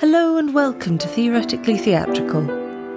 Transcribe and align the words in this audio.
Hello 0.00 0.36
and 0.36 0.54
welcome 0.54 0.96
to 0.96 1.08
Theoretically 1.08 1.76
Theatrical. 1.76 2.48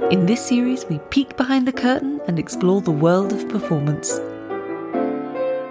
In 0.10 0.28
this 0.28 0.46
series, 0.46 0.86
we 0.86 1.00
peek 1.10 1.36
behind 1.36 1.68
the 1.68 1.74
curtain 1.74 2.22
and 2.28 2.38
explore 2.38 2.80
the 2.80 2.92
world 2.92 3.34
of 3.34 3.50
performance. 3.50 4.20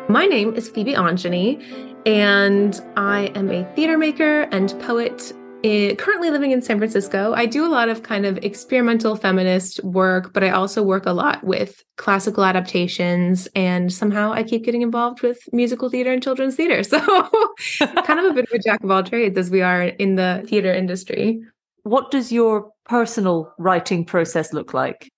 My 0.08 0.27
name 0.27 0.56
is 0.56 0.69
Phoebe 0.69 0.95
Angeni, 0.95 1.63
and 2.04 2.83
I 2.97 3.27
am 3.37 3.49
a 3.49 3.65
theater 3.77 3.97
maker 3.97 4.49
and 4.51 4.74
poet 4.81 5.33
currently 5.63 6.31
living 6.31 6.51
in 6.53 6.63
San 6.63 6.79
Francisco. 6.79 7.33
I 7.35 7.47
do 7.47 7.67
a 7.67 7.69
lot 7.69 7.88
of 7.88 8.03
kind 8.03 8.27
of 8.27 8.38
experimental 8.38 9.17
feminist 9.17 9.83
work, 9.85 10.33
but 10.33 10.42
I 10.42 10.51
also 10.51 10.83
work 10.83 11.06
a 11.06 11.13
lot 11.13 11.45
with 11.45 11.85
classical 11.97 12.45
adaptations. 12.45 13.49
And 13.54 13.92
somehow 13.92 14.33
I 14.33 14.42
keep 14.42 14.65
getting 14.65 14.83
involved 14.83 15.23
with 15.23 15.38
musical 15.53 15.91
theater 15.91 16.12
and 16.12 16.23
children's 16.23 16.56
theater. 16.56 16.83
So, 16.91 16.98
kind 18.05 18.19
of 18.19 18.27
a 18.27 18.34
bit 18.34 18.46
of 18.46 18.52
a 18.52 18.59
jack 18.59 18.83
of 18.83 18.91
all 18.91 19.02
trades 19.02 19.38
as 19.38 19.50
we 19.50 19.62
are 19.62 19.83
in 19.83 20.16
the 20.16 20.42
theater 20.46 20.73
industry. 20.73 21.41
What 21.83 22.11
does 22.11 22.33
your 22.33 22.72
personal 22.84 23.52
writing 23.58 24.05
process 24.05 24.52
look 24.52 24.74
like? 24.74 25.11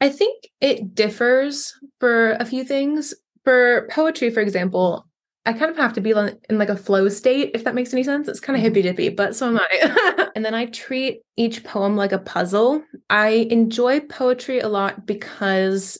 I 0.00 0.08
think 0.08 0.48
it 0.60 0.94
differs 0.94 1.72
for 2.00 2.32
a 2.32 2.44
few 2.44 2.64
things. 2.64 3.14
For 3.44 3.88
poetry, 3.90 4.30
for 4.30 4.40
example, 4.40 5.06
I 5.44 5.52
kind 5.52 5.70
of 5.70 5.76
have 5.76 5.92
to 5.94 6.00
be 6.00 6.12
in 6.12 6.58
like 6.58 6.68
a 6.68 6.76
flow 6.76 7.08
state, 7.08 7.50
if 7.54 7.64
that 7.64 7.74
makes 7.74 7.92
any 7.92 8.04
sense. 8.04 8.28
It's 8.28 8.38
kind 8.38 8.56
of 8.56 8.60
mm-hmm. 8.60 8.74
hippy 8.74 8.82
dippy, 8.82 9.08
but 9.08 9.34
so 9.34 9.48
am 9.48 9.58
I. 9.58 10.28
and 10.36 10.44
then 10.44 10.54
I 10.54 10.66
treat 10.66 11.22
each 11.36 11.64
poem 11.64 11.96
like 11.96 12.12
a 12.12 12.18
puzzle. 12.18 12.82
I 13.10 13.48
enjoy 13.50 14.00
poetry 14.00 14.60
a 14.60 14.68
lot 14.68 15.04
because 15.04 15.98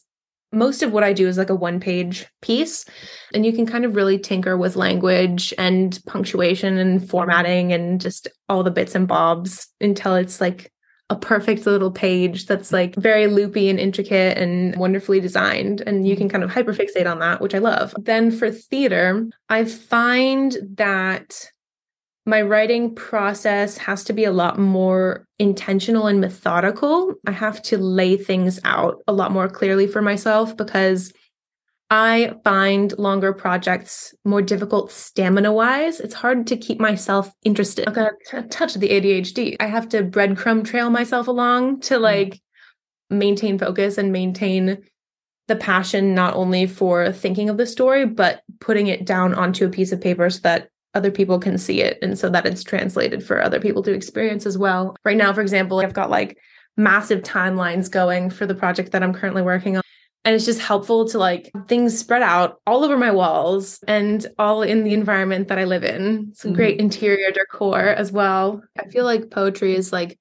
most 0.53 0.83
of 0.83 0.93
what 0.93 1.03
I 1.03 1.13
do 1.13 1.27
is 1.27 1.39
like 1.39 1.51
a 1.51 1.55
one 1.55 1.81
page 1.81 2.27
piece. 2.41 2.85
And 3.35 3.45
you 3.45 3.53
can 3.53 3.67
kind 3.67 3.85
of 3.85 3.97
really 3.97 4.19
tinker 4.19 4.57
with 4.57 4.77
language 4.77 5.53
and 5.59 5.99
punctuation 6.07 6.79
and 6.79 7.09
formatting 7.09 7.73
and 7.73 8.01
just 8.01 8.29
all 8.49 8.63
the 8.63 8.71
bits 8.71 8.95
and 8.95 9.09
bobs 9.09 9.69
until 9.81 10.15
it's 10.15 10.41
like 10.41 10.72
a 11.13 11.17
perfect 11.17 11.67
little 11.67 11.91
page 11.91 12.47
that's 12.47 12.73
like 12.73 12.95
very 12.97 13.27
loopy 13.27 13.69
and 13.69 13.79
intricate 13.79 14.39
and 14.39 14.75
wonderfully 14.77 15.21
designed. 15.21 15.83
And 15.87 16.09
you 16.09 16.17
can 16.17 16.31
kind 16.31 16.43
of 16.43 16.51
hyperfixate 16.51 17.09
on 17.09 17.19
that, 17.19 17.43
which 17.43 17.55
I 17.55 17.59
love. 17.59 17.95
Then 17.99 18.31
for 18.31 18.51
theater, 18.51 19.29
I 19.51 19.67
find 19.67 20.57
that 20.77 21.51
my 22.25 22.41
writing 22.41 22.95
process 22.95 23.77
has 23.77 24.05
to 24.05 24.15
be 24.15 24.25
a 24.25 24.33
lot 24.33 24.59
more 24.59 25.27
intentional 25.39 26.07
and 26.07 26.19
methodical. 26.19 27.15
I 27.27 27.33
have 27.33 27.61
to 27.65 27.77
lay 27.77 28.17
things 28.17 28.59
out 28.65 29.03
a 29.07 29.13
lot 29.13 29.33
more 29.33 29.51
clearly 29.51 29.87
for 29.87 30.01
myself 30.01 30.57
because 30.57 31.13
I 31.93 32.33
find 32.43 32.99
longer 32.99 33.35
projects 33.35 34.15
more 34.25 34.41
difficult 34.41 34.91
stamina 34.91 35.53
wise. 35.53 36.01
It's 36.01 36.15
hard 36.15 36.47
to 36.47 36.57
keep 36.57 36.81
myself 36.81 37.31
interested. 37.45 37.85
Got 37.93 38.15
a 38.33 38.43
touch 38.45 38.75
of 38.75 38.81
the 38.81 38.89
ADHD. 38.89 39.57
I 39.61 39.67
have 39.67 39.91
to 39.91 40.03
breadcrumb 40.03 40.65
trail 40.65 40.89
myself 40.89 41.29
along 41.29 41.81
to 41.81 41.97
mm. 41.97 42.01
like 42.01 42.41
maintain 43.11 43.59
focus 43.59 43.99
and 43.99 44.11
maintain 44.11 44.79
the 45.49 45.57
passion 45.57 46.15
not 46.15 46.33
only 46.35 46.67
for 46.67 47.13
thinking 47.13 47.51
of 47.51 47.59
the 47.59 47.67
story, 47.67 48.07
but 48.07 48.41
putting 48.59 48.87
it 48.87 49.05
down 49.05 49.35
onto 49.35 49.67
a 49.67 49.71
piece 49.71 49.93
of 49.93 50.01
paper 50.01 50.31
so 50.31 50.41
that 50.45 50.71
other 50.95 51.11
people 51.11 51.39
can 51.39 51.59
see 51.59 51.83
it 51.83 51.99
and 52.01 52.19
so 52.19 52.31
that 52.31 52.47
it's 52.47 52.65
translated 52.65 53.23
for 53.23 53.43
other 53.43 53.61
people 53.61 53.83
to 53.83 53.93
experience 53.93 54.47
as 54.47 54.57
well. 54.57 54.97
Right 55.05 55.19
now, 55.19 55.35
for 55.35 55.43
example, 55.43 55.81
I've 55.81 55.93
got 55.93 56.09
like 56.09 56.39
massive 56.75 57.21
timelines 57.21 57.91
going 57.91 58.31
for 58.31 58.47
the 58.47 58.55
project 58.55 58.93
that 58.93 59.03
I'm 59.03 59.13
currently 59.13 59.43
working 59.43 59.77
on. 59.77 59.83
And 60.25 60.35
it's 60.35 60.45
just 60.45 60.61
helpful 60.61 61.09
to 61.09 61.19
like 61.19 61.51
things 61.67 61.99
spread 61.99 62.23
out 62.23 62.61
all 62.67 62.85
over 62.85 62.97
my 62.97 63.11
walls 63.11 63.81
and 63.89 64.25
all 64.39 64.63
in 64.63 64.85
the 64.85 64.95
environment 64.95 65.49
that 65.49 65.59
I 65.59 65.65
live 65.65 65.83
in. 65.83 66.29
It's 66.31 66.45
mm-hmm. 66.45 66.55
great 66.55 66.79
interior 66.79 67.33
decor 67.33 67.81
as 67.81 68.13
well. 68.13 68.63
I 68.79 68.87
feel 68.89 69.05
like 69.05 69.31
poetry 69.31 69.75
is 69.75 69.93
like 69.93 70.19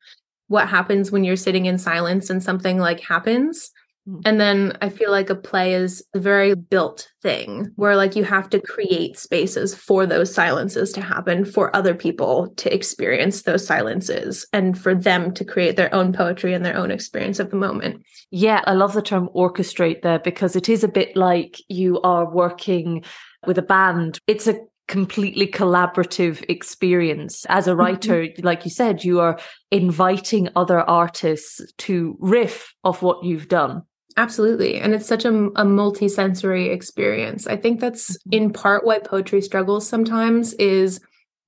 what 0.48 0.68
happens 0.68 1.12
when 1.12 1.24
you're 1.24 1.36
sitting 1.36 1.66
in 1.66 1.78
silence 1.78 2.30
and 2.30 2.42
something 2.44 2.80
like 2.80 3.00
happens. 3.00 3.72
Mm. 4.08 4.22
And 4.26 4.40
then 4.40 4.78
I 4.82 4.90
feel 4.90 5.12
like 5.12 5.30
a 5.30 5.36
play 5.36 5.74
is 5.74 6.04
a 6.14 6.20
very 6.20 6.56
built 6.56 7.08
thing 7.22 7.72
where 7.76 7.96
like 7.96 8.16
you 8.16 8.24
have 8.24 8.50
to 8.50 8.60
create 8.60 9.18
spaces 9.18 9.76
for 9.76 10.06
those 10.06 10.34
silences 10.34 10.92
to 10.94 11.02
happen 11.02 11.46
for 11.46 11.76
other 11.76 11.94
people 11.94 12.50
to 12.58 12.74
experience 12.74 13.44
those 13.44 13.66
silences 13.66 14.46
and 14.54 14.78
for 14.78 14.96
them 14.96 15.34
to 15.34 15.46
create 15.46 15.76
their 15.76 15.94
own 15.94 16.14
poetry 16.14 16.54
and 16.54 16.66
their 16.66 16.78
own 16.78 16.90
experience 16.90 17.40
of 17.40 17.52
the 17.52 17.58
moment. 17.58 18.04
Yeah, 18.32 18.62
I 18.66 18.74
love 18.74 18.94
the 18.94 19.02
term 19.02 19.30
orchestrate 19.36 20.02
there 20.02 20.20
because 20.20 20.56
it 20.56 20.68
is 20.68 20.84
a 20.84 20.88
bit 20.88 21.16
like 21.16 21.62
you 21.70 22.02
are 22.02 22.30
working 22.30 23.04
with 23.46 23.58
a 23.58 23.64
band. 23.64 24.20
It's 24.28 24.48
a 24.48 24.60
completely 24.88 25.48
collaborative 25.48 26.44
experience. 26.50 27.46
As 27.48 27.68
a 27.68 27.72
mm-hmm. 27.72 27.80
writer, 27.80 28.28
like 28.40 28.66
you 28.66 28.72
said, 28.72 29.04
you 29.04 29.20
are 29.22 29.40
inviting 29.72 30.50
other 30.56 30.82
artists 30.82 31.62
to 31.78 32.18
riff 32.20 32.74
off 32.84 33.02
what 33.02 33.24
you've 33.24 33.48
done. 33.48 33.84
Absolutely. 34.18 34.80
And 34.80 34.94
it's 34.94 35.06
such 35.06 35.26
a, 35.26 35.50
a 35.56 35.66
multi-sensory 35.66 36.70
experience. 36.70 37.48
I 37.48 37.56
think 37.56 37.80
that's 37.80 38.18
mm-hmm. 38.18 38.34
in 38.34 38.54
part 38.54 38.86
why 38.86 39.00
poetry 39.00 39.42
struggles 39.42 39.88
sometimes 39.88 40.54
is 40.54 41.00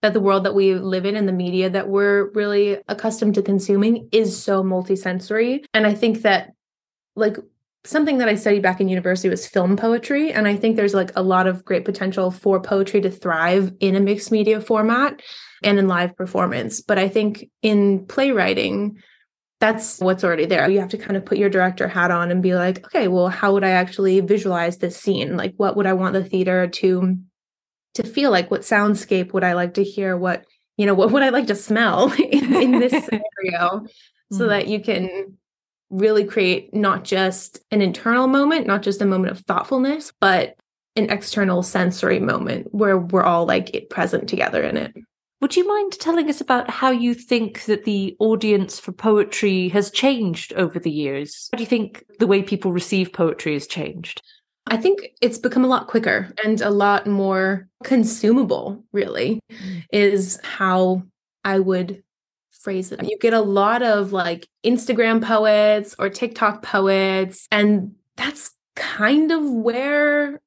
that 0.02 0.14
the 0.14 0.20
world 0.20 0.44
that 0.44 0.56
we 0.56 0.76
live 0.76 1.06
in 1.06 1.16
and 1.16 1.28
the 1.28 1.34
media 1.34 1.70
that 1.70 1.88
we're 1.88 2.30
really 2.32 2.78
accustomed 2.88 3.36
to 3.36 3.42
consuming 3.42 4.10
is 4.12 4.42
so 4.42 4.62
multi-sensory. 4.62 5.64
And 5.74 5.88
I 5.88 5.94
think 5.94 6.24
that 6.24 6.52
like 7.16 7.38
something 7.86 8.18
that 8.18 8.30
I 8.30 8.36
studied 8.36 8.64
back 8.64 8.80
in 8.80 8.88
university 8.88 9.30
was 9.30 9.48
film 9.48 9.76
poetry. 9.76 10.32
And 10.32 10.48
I 10.48 10.56
think 10.56 10.76
there's 10.76 10.94
like 10.94 11.12
a 11.16 11.24
lot 11.24 11.48
of 11.48 11.66
great 11.66 11.86
potential 11.86 12.32
for 12.32 12.62
poetry 12.62 13.02
to 13.02 13.12
thrive 13.12 13.74
in 13.80 13.96
a 13.96 14.00
mixed 14.00 14.32
media 14.32 14.62
format 14.62 15.22
and 15.64 15.80
in 15.80 15.88
live 15.88 16.16
performance. 16.16 16.82
But 16.82 16.98
I 16.98 17.10
think 17.10 17.50
in 17.62 18.06
playwriting, 18.06 19.02
that's 19.64 20.00
what's 20.00 20.26
already 20.26 20.46
there. 20.46 20.70
You 20.70 20.82
have 20.82 20.90
to 20.90 20.98
kind 20.98 21.16
of 21.16 21.24
put 21.24 21.38
your 21.38 21.50
director 21.50 21.88
hat 21.88 22.12
on 22.12 22.32
and 22.32 22.44
be 22.44 22.54
like, 22.54 22.86
okay, 22.86 23.08
well, 23.08 23.30
how 23.30 23.54
would 23.54 23.64
I 23.64 23.70
actually 23.70 24.20
visualize 24.20 24.78
this 24.78 24.98
scene? 24.98 25.38
Like, 25.38 25.54
what 25.56 25.78
would 25.78 25.86
I 25.86 25.94
want 25.94 26.12
the 26.16 26.24
theater 26.26 26.68
to 26.68 27.18
to 27.94 28.04
feel 28.04 28.30
like? 28.30 28.52
What 28.52 28.64
soundscape 28.64 29.32
would 29.32 29.46
I 29.46 29.54
like 29.54 29.76
to 29.76 29.84
hear? 29.84 30.18
What 30.18 30.44
you 30.76 30.86
know, 30.86 30.94
what 30.94 31.12
would 31.12 31.24
I 31.24 31.30
like 31.30 31.48
to 31.48 31.56
smell 31.56 32.12
in, 32.20 32.54
in 32.54 32.72
this 32.72 32.92
scenario, 33.06 33.86
so 34.34 34.40
mm-hmm. 34.40 34.48
that 34.50 34.68
you 34.68 34.82
can 34.82 35.38
really 35.90 36.26
create 36.26 36.74
not 36.74 37.06
just 37.06 37.62
an 37.72 37.82
internal 37.82 38.28
moment, 38.28 38.68
not 38.68 38.84
just 38.84 39.02
a 39.02 39.06
moment 39.06 39.32
of 39.32 39.46
thoughtfulness, 39.46 40.12
but 40.20 40.58
an 40.98 41.10
external 41.10 41.64
sensory 41.64 42.20
moment 42.20 42.68
where 42.74 42.98
we're 42.98 43.24
all 43.24 43.46
like 43.46 43.88
present 43.90 44.28
together 44.28 44.62
in 44.62 44.76
it. 44.76 44.94
Would 45.44 45.58
you 45.58 45.68
mind 45.68 46.00
telling 46.00 46.30
us 46.30 46.40
about 46.40 46.70
how 46.70 46.92
you 46.92 47.14
think 47.14 47.66
that 47.66 47.84
the 47.84 48.16
audience 48.20 48.80
for 48.80 48.94
poetry 48.94 49.68
has 49.68 49.92
changed 49.92 50.54
over 50.54 50.80
the 50.80 50.90
years? 50.90 51.50
How 51.52 51.58
do 51.58 51.64
you 51.64 51.68
think 51.68 52.06
the 52.18 52.28
way 52.28 52.42
people 52.42 52.72
receive 52.72 53.12
poetry 53.12 53.52
has 53.52 53.68
changed? 53.68 54.22
I 54.68 54.78
think 54.78 55.02
it's 55.20 55.38
become 55.38 55.66
a 55.66 55.68
lot 55.68 55.88
quicker 55.88 56.34
and 56.46 56.62
a 56.62 56.70
lot 56.70 57.08
more 57.08 57.68
consumable, 57.84 58.86
really, 58.94 59.42
is 59.92 60.40
how 60.44 61.04
I 61.44 61.60
would 61.60 62.02
phrase 62.52 62.94
it. 62.94 63.04
You 63.04 63.18
get 63.20 63.34
a 63.34 63.42
lot 63.42 63.84
of 63.84 64.14
like 64.14 64.48
Instagram 64.66 65.22
poets 65.22 65.94
or 66.00 66.08
TikTok 66.08 66.64
poets, 66.64 67.50
and 67.52 67.96
that's 68.16 68.52
kind 68.78 69.30
of 69.30 69.44
where 69.44 70.40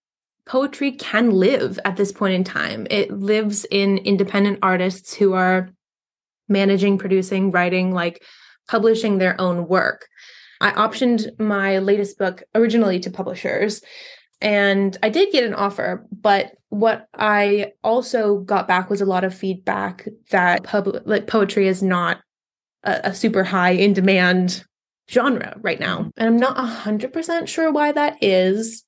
poetry 0.46 0.92
can 0.92 1.30
live 1.30 1.78
at 1.84 1.96
this 1.96 2.12
point 2.12 2.34
in 2.34 2.44
time. 2.44 2.86
It 2.90 3.10
lives 3.10 3.66
in 3.70 3.98
independent 3.98 4.60
artists 4.62 5.14
who 5.14 5.34
are 5.34 5.70
managing, 6.48 6.98
producing, 6.98 7.50
writing, 7.50 7.92
like 7.92 8.22
publishing 8.68 9.18
their 9.18 9.40
own 9.40 9.66
work. 9.66 10.06
I 10.60 10.70
optioned 10.70 11.38
my 11.38 11.78
latest 11.78 12.18
book 12.18 12.42
originally 12.54 13.00
to 13.00 13.10
publishers 13.10 13.82
and 14.40 14.96
I 15.02 15.08
did 15.08 15.32
get 15.32 15.44
an 15.44 15.54
offer, 15.54 16.06
but 16.12 16.52
what 16.68 17.08
I 17.14 17.72
also 17.82 18.38
got 18.38 18.68
back 18.68 18.90
was 18.90 19.00
a 19.00 19.06
lot 19.06 19.24
of 19.24 19.34
feedback 19.34 20.06
that 20.30 20.62
pub- 20.62 21.02
like 21.04 21.26
poetry 21.26 21.68
is 21.68 21.82
not 21.82 22.20
a, 22.84 23.00
a 23.04 23.14
super 23.14 23.44
high 23.44 23.70
in 23.70 23.94
demand 23.94 24.64
genre 25.10 25.56
right 25.60 25.80
now. 25.80 26.10
And 26.16 26.28
I'm 26.28 26.36
not 26.36 26.56
100% 26.56 27.48
sure 27.48 27.72
why 27.72 27.92
that 27.92 28.18
is 28.20 28.84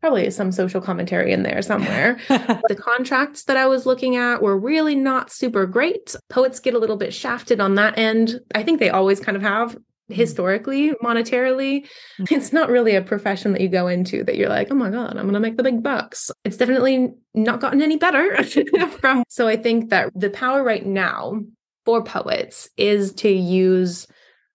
probably 0.00 0.30
some 0.30 0.50
social 0.50 0.80
commentary 0.80 1.32
in 1.32 1.42
there 1.42 1.62
somewhere. 1.62 2.18
the 2.28 2.78
contracts 2.78 3.44
that 3.44 3.56
I 3.56 3.66
was 3.66 3.86
looking 3.86 4.16
at 4.16 4.42
were 4.42 4.58
really 4.58 4.94
not 4.94 5.30
super 5.30 5.66
great. 5.66 6.16
Poets 6.28 6.60
get 6.60 6.74
a 6.74 6.78
little 6.78 6.96
bit 6.96 7.12
shafted 7.12 7.60
on 7.60 7.74
that 7.74 7.98
end. 7.98 8.40
I 8.54 8.62
think 8.62 8.80
they 8.80 8.90
always 8.90 9.20
kind 9.20 9.36
of 9.36 9.42
have 9.42 9.72
mm-hmm. 9.72 10.14
historically, 10.14 10.92
monetarily. 11.04 11.86
Mm-hmm. 12.18 12.34
It's 12.34 12.52
not 12.52 12.70
really 12.70 12.94
a 12.94 13.02
profession 13.02 13.52
that 13.52 13.60
you 13.60 13.68
go 13.68 13.88
into 13.88 14.24
that 14.24 14.36
you're 14.36 14.48
like, 14.48 14.68
oh 14.70 14.74
my 14.74 14.90
God, 14.90 15.10
I'm 15.10 15.24
going 15.24 15.34
to 15.34 15.40
make 15.40 15.58
the 15.58 15.62
big 15.62 15.82
bucks. 15.82 16.30
It's 16.44 16.56
definitely 16.56 17.12
not 17.34 17.60
gotten 17.60 17.82
any 17.82 17.96
better 17.96 18.42
from. 19.00 19.24
So 19.28 19.48
I 19.48 19.56
think 19.56 19.90
that 19.90 20.10
the 20.14 20.30
power 20.30 20.62
right 20.62 20.84
now 20.84 21.40
for 21.84 22.02
poets 22.02 22.70
is 22.76 23.12
to 23.14 23.30
use 23.30 24.06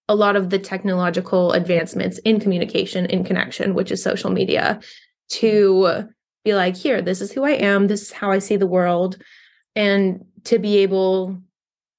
a 0.08 0.16
lot 0.16 0.36
of 0.36 0.50
the 0.50 0.60
technological 0.60 1.52
advancements 1.54 2.20
in 2.20 2.40
communication, 2.40 3.06
in 3.08 3.24
connection, 3.24 3.74
which 3.74 3.92
is 3.92 4.04
social 4.04 4.30
media, 4.30 4.80
to 5.30 6.08
be 6.44 6.54
like, 6.54 6.76
here, 6.76 7.02
this 7.02 7.22
is 7.22 7.32
who 7.32 7.44
I 7.44 7.52
am, 7.52 7.88
this 7.88 8.04
is 8.04 8.12
how 8.12 8.32
I 8.32 8.40
see 8.40 8.56
the 8.56 8.68
world, 8.68 9.18
and 9.76 10.24
to 10.46 10.60
be 10.60 10.78
able 10.78 11.42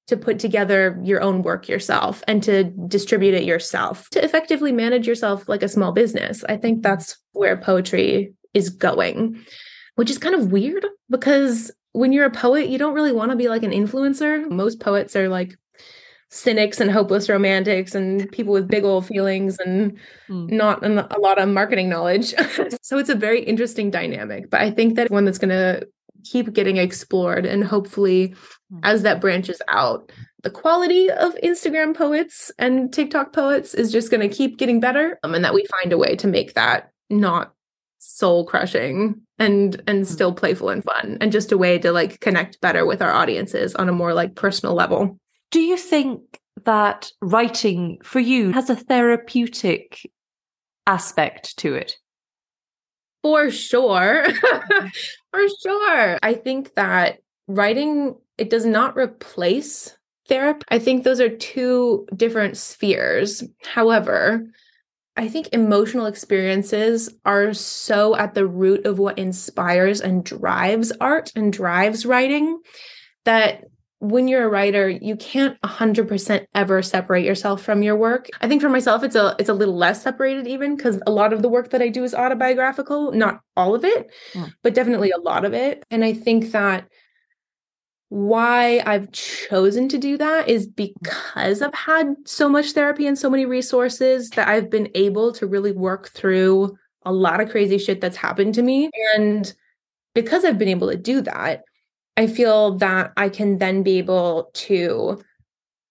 to 0.07 0.15
put 0.15 0.39
together 0.39 0.99
your 1.03 1.21
own 1.21 1.43
work 1.43 1.67
yourself 1.67 2.23
and 2.27 2.41
to 2.43 2.63
distribute 2.87 3.33
it 3.33 3.43
yourself, 3.43 4.09
to 4.11 4.23
effectively 4.23 4.71
manage 4.71 5.05
yourself 5.05 5.49
like 5.49 5.63
a 5.63 5.67
small 5.67 5.91
business. 5.91 6.45
I 6.47 6.55
think 6.55 6.81
that's 6.81 7.17
where 7.33 7.57
poetry 7.57 8.33
is 8.53 8.69
going, 8.69 9.43
which 9.95 10.09
is 10.09 10.17
kind 10.17 10.33
of 10.33 10.51
weird 10.51 10.85
because 11.09 11.71
when 11.91 12.13
you're 12.13 12.25
a 12.25 12.31
poet, 12.31 12.69
you 12.69 12.77
don't 12.77 12.93
really 12.93 13.11
want 13.11 13.31
to 13.31 13.37
be 13.37 13.49
like 13.49 13.63
an 13.63 13.71
influencer. 13.71 14.49
Most 14.49 14.79
poets 14.79 15.15
are 15.15 15.27
like 15.27 15.57
cynics 16.29 16.81
and 16.81 16.91
hopeless 16.91 17.29
romantics 17.29 17.95
and 17.95 18.29
people 18.31 18.53
with 18.53 18.67
big 18.67 18.83
old 18.83 19.05
feelings 19.05 19.57
and 19.59 19.97
mm. 20.29 20.49
not 20.49 20.83
a 20.85 21.19
lot 21.19 21.39
of 21.39 21.47
marketing 21.49 21.89
knowledge. 21.89 22.33
so 22.81 22.97
it's 22.97 23.09
a 23.09 23.15
very 23.15 23.43
interesting 23.43 23.89
dynamic, 23.89 24.49
but 24.49 24.61
I 24.61 24.71
think 24.71 24.95
that 24.95 25.09
one 25.09 25.25
that's 25.25 25.37
going 25.37 25.49
to 25.49 25.87
keep 26.23 26.53
getting 26.53 26.77
explored 26.77 27.45
and 27.45 27.63
hopefully 27.63 28.35
mm. 28.73 28.79
as 28.83 29.03
that 29.03 29.21
branches 29.21 29.61
out 29.69 30.11
the 30.43 30.49
quality 30.49 31.09
of 31.09 31.35
instagram 31.35 31.95
poets 31.95 32.51
and 32.57 32.91
tiktok 32.91 33.33
poets 33.33 33.73
is 33.73 33.91
just 33.91 34.11
going 34.11 34.27
to 34.27 34.35
keep 34.35 34.57
getting 34.57 34.79
better 34.79 35.19
um, 35.23 35.35
and 35.35 35.45
that 35.45 35.53
we 35.53 35.65
find 35.79 35.93
a 35.93 35.97
way 35.97 36.15
to 36.15 36.27
make 36.27 36.53
that 36.53 36.91
not 37.09 37.53
soul 37.99 38.45
crushing 38.45 39.21
and 39.39 39.81
and 39.87 40.03
mm. 40.03 40.07
still 40.07 40.33
playful 40.33 40.69
and 40.69 40.83
fun 40.83 41.17
and 41.21 41.31
just 41.31 41.51
a 41.51 41.57
way 41.57 41.77
to 41.77 41.91
like 41.91 42.19
connect 42.19 42.59
better 42.61 42.85
with 42.85 43.01
our 43.01 43.11
audiences 43.11 43.73
on 43.75 43.87
a 43.87 43.93
more 43.93 44.13
like 44.13 44.35
personal 44.35 44.75
level 44.75 45.17
do 45.51 45.59
you 45.59 45.77
think 45.77 46.39
that 46.65 47.11
writing 47.21 47.99
for 48.03 48.19
you 48.19 48.51
has 48.51 48.69
a 48.69 48.75
therapeutic 48.75 50.09
aspect 50.85 51.57
to 51.57 51.75
it 51.75 51.97
for 53.27 53.51
sure. 53.51 54.25
For 55.31 55.41
sure. 55.61 56.17
I 56.23 56.33
think 56.33 56.75
that 56.75 57.19
writing 57.47 58.15
it 58.37 58.49
does 58.49 58.65
not 58.65 58.95
replace 58.95 59.97
therapy. 60.27 60.63
I 60.69 60.79
think 60.79 61.03
those 61.03 61.19
are 61.19 61.35
two 61.35 62.07
different 62.15 62.55
spheres. 62.55 63.43
However, 63.65 64.47
I 65.17 65.27
think 65.27 65.49
emotional 65.51 66.05
experiences 66.05 67.13
are 67.25 67.53
so 67.53 68.15
at 68.15 68.33
the 68.33 68.47
root 68.47 68.85
of 68.85 68.99
what 68.99 69.19
inspires 69.19 69.99
and 69.99 70.23
drives 70.23 70.93
art 71.01 71.33
and 71.35 71.51
drives 71.51 72.05
writing 72.05 72.61
that 73.25 73.65
when 73.99 74.27
you're 74.27 74.45
a 74.45 74.49
writer 74.49 74.87
you 74.87 75.15
can't 75.15 75.59
100% 75.61 76.45
ever 76.53 76.81
separate 76.83 77.25
yourself 77.25 77.63
from 77.63 77.81
your 77.81 77.95
work. 77.95 78.27
I 78.41 78.47
think 78.47 78.61
for 78.61 78.69
myself 78.69 79.03
it's 79.03 79.15
a 79.15 79.35
it's 79.39 79.49
a 79.49 79.53
little 79.53 79.75
less 79.75 80.03
separated 80.03 80.47
even 80.47 80.75
because 80.75 81.01
a 81.07 81.11
lot 81.11 81.33
of 81.33 81.41
the 81.41 81.49
work 81.49 81.71
that 81.71 81.81
i 81.81 81.89
do 81.89 82.03
is 82.03 82.13
autobiographical 82.13 83.11
not 83.11 83.41
all 83.55 83.73
of 83.73 83.83
it 83.83 84.11
mm. 84.33 84.51
but 84.61 84.75
definitely 84.75 85.11
a 85.11 85.19
lot 85.19 85.45
of 85.45 85.53
it. 85.53 85.83
And 85.89 86.03
i 86.03 86.13
think 86.13 86.51
that 86.51 86.87
why 88.09 88.81
i've 88.85 89.11
chosen 89.11 89.89
to 89.89 89.97
do 89.97 90.17
that 90.17 90.47
is 90.47 90.65
because 90.65 91.61
i've 91.61 91.73
had 91.73 92.15
so 92.25 92.47
much 92.47 92.71
therapy 92.71 93.05
and 93.05 93.19
so 93.19 93.29
many 93.29 93.45
resources 93.45 94.29
that 94.29 94.47
i've 94.47 94.69
been 94.69 94.89
able 94.95 95.33
to 95.33 95.45
really 95.45 95.73
work 95.73 96.09
through 96.09 96.77
a 97.03 97.11
lot 97.11 97.41
of 97.41 97.49
crazy 97.49 97.77
shit 97.77 98.01
that's 98.01 98.17
happened 98.17 98.53
to 98.53 98.61
me. 98.61 98.89
And 99.15 99.51
because 100.13 100.45
i've 100.45 100.57
been 100.57 100.67
able 100.67 100.89
to 100.89 100.97
do 100.97 101.21
that 101.21 101.63
I 102.17 102.27
feel 102.27 102.77
that 102.79 103.13
I 103.15 103.29
can 103.29 103.59
then 103.59 103.83
be 103.83 103.99
able 103.99 104.49
to 104.53 105.21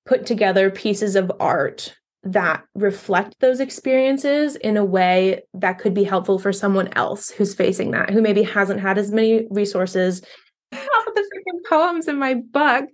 put 0.04 0.26
together 0.26 0.70
pieces 0.70 1.16
of 1.16 1.30
art 1.38 1.94
that 2.24 2.64
reflect 2.74 3.36
those 3.38 3.60
experiences 3.60 4.56
in 4.56 4.76
a 4.76 4.84
way 4.84 5.42
that 5.54 5.78
could 5.78 5.94
be 5.94 6.02
helpful 6.02 6.40
for 6.40 6.52
someone 6.52 6.88
else 6.94 7.30
who's 7.30 7.54
facing 7.54 7.92
that, 7.92 8.10
who 8.10 8.20
maybe 8.20 8.42
hasn't 8.42 8.80
had 8.80 8.98
as 8.98 9.12
many 9.12 9.46
resources. 9.50 10.22
Half 10.72 11.06
of 11.06 11.14
the 11.14 11.20
freaking 11.20 11.68
poems 11.68 12.08
in 12.08 12.18
my 12.18 12.34
book 12.34 12.86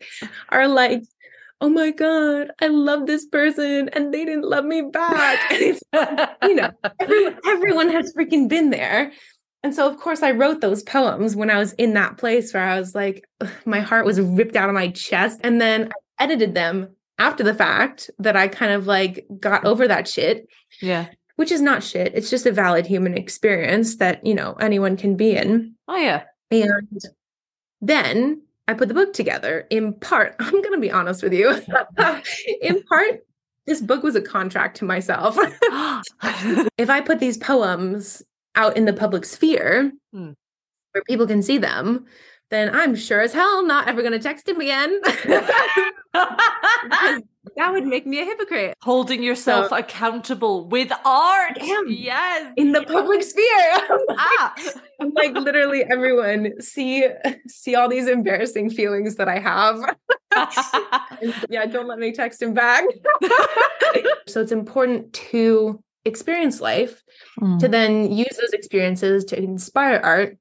are 0.50 0.69
like, 0.69 1.02
oh 1.62 1.70
my 1.70 1.93
God, 1.93 2.50
I 2.61 2.67
love 2.67 3.06
this 3.06 3.25
person 3.25 3.88
and 3.90 4.12
they 4.12 4.26
didn't 4.26 4.44
love 4.44 4.67
me 4.67 4.82
back. 4.82 5.40
You 6.43 6.56
know, 6.56 6.70
everyone, 7.00 7.38
everyone 7.46 7.88
has 7.90 8.12
freaking 8.14 8.49
been 8.49 8.70
there. 8.70 9.12
And 9.62 9.74
so, 9.74 9.88
of 9.88 9.98
course, 9.98 10.22
I 10.22 10.32
wrote 10.32 10.60
those 10.60 10.82
poems 10.82 11.36
when 11.36 11.50
I 11.50 11.58
was 11.58 11.72
in 11.74 11.94
that 11.94 12.18
place 12.18 12.52
where 12.52 12.64
I 12.64 12.78
was 12.78 12.94
like, 12.94 13.24
my 13.64 13.80
heart 13.80 14.04
was 14.04 14.20
ripped 14.20 14.56
out 14.56 14.68
of 14.68 14.74
my 14.74 14.88
chest. 14.88 15.40
And 15.44 15.60
then 15.60 15.92
I 16.18 16.24
edited 16.24 16.54
them 16.54 16.88
after 17.18 17.44
the 17.44 17.54
fact 17.54 18.10
that 18.18 18.36
I 18.36 18.48
kind 18.48 18.72
of 18.72 18.86
like 18.86 19.24
got 19.38 19.64
over 19.64 19.86
that 19.86 20.08
shit. 20.08 20.48
Yeah. 20.80 21.06
Which 21.36 21.52
is 21.52 21.60
not 21.60 21.82
shit. 21.82 22.12
It's 22.14 22.30
just 22.30 22.46
a 22.46 22.52
valid 22.52 22.86
human 22.86 23.16
experience 23.16 23.96
that, 23.96 24.24
you 24.26 24.34
know, 24.34 24.54
anyone 24.54 24.96
can 24.96 25.16
be 25.16 25.36
in. 25.36 25.74
Oh, 25.86 25.96
yeah. 25.96 26.24
And 26.50 27.00
then 27.80 28.42
I 28.66 28.74
put 28.74 28.88
the 28.88 28.94
book 28.94 29.12
together 29.12 29.66
in 29.70 29.94
part. 29.94 30.34
I'm 30.40 30.50
going 30.50 30.72
to 30.72 30.80
be 30.80 30.90
honest 30.90 31.22
with 31.22 31.32
you. 31.32 31.50
in 32.62 32.82
part, 32.84 33.24
this 33.66 33.80
book 33.80 34.02
was 34.02 34.16
a 34.16 34.20
contract 34.20 34.76
to 34.78 34.84
myself. 34.84 35.36
if 36.78 36.90
I 36.90 37.00
put 37.00 37.20
these 37.20 37.38
poems 37.38 38.22
out 38.54 38.76
in 38.76 38.84
the 38.84 38.93
public 38.93 39.25
sphere 39.25 39.93
hmm. 40.12 40.32
where 40.93 41.04
people 41.04 41.26
can 41.26 41.43
see 41.43 41.58
them, 41.58 42.06
then 42.52 42.75
I'm 42.75 42.94
sure 42.94 43.22
as 43.22 43.32
hell 43.32 43.64
not 43.64 43.88
ever 43.88 44.02
going 44.02 44.12
to 44.12 44.19
text 44.19 44.46
him 44.46 44.60
again. 44.60 45.00
that 46.12 47.22
would 47.70 47.87
make 47.87 48.06
me 48.06 48.20
a 48.20 48.25
hypocrite. 48.26 48.76
Holding 48.82 49.22
yourself 49.22 49.70
so, 49.70 49.76
accountable 49.76 50.69
with 50.69 50.93
art. 51.04 51.54
Damn. 51.54 51.88
Yes. 51.88 52.52
In 52.58 52.72
the 52.72 52.82
public 52.82 53.22
sphere. 53.22 53.46
ah. 54.10 54.55
like 55.14 55.32
literally 55.32 55.82
everyone 55.84 56.60
see 56.60 57.06
see 57.48 57.75
all 57.75 57.88
these 57.88 58.06
embarrassing 58.06 58.69
feelings 58.69 59.16
that 59.16 59.28
I 59.28 59.38
have. 59.38 59.78
yeah, 61.48 61.64
don't 61.64 61.88
let 61.88 61.98
me 61.98 62.12
text 62.12 62.43
him 62.43 62.52
back. 62.52 62.84
so 64.26 64.43
it's 64.43 64.52
important 64.52 65.12
to 65.14 65.82
experience 66.04 66.60
life 66.60 67.02
mm. 67.40 67.58
to 67.58 67.69
then 67.69 68.12
use 68.12 68.37
those 68.40 68.52
experiences 68.52 69.25
to 69.26 69.38
inspire 69.38 70.00
art. 70.02 70.38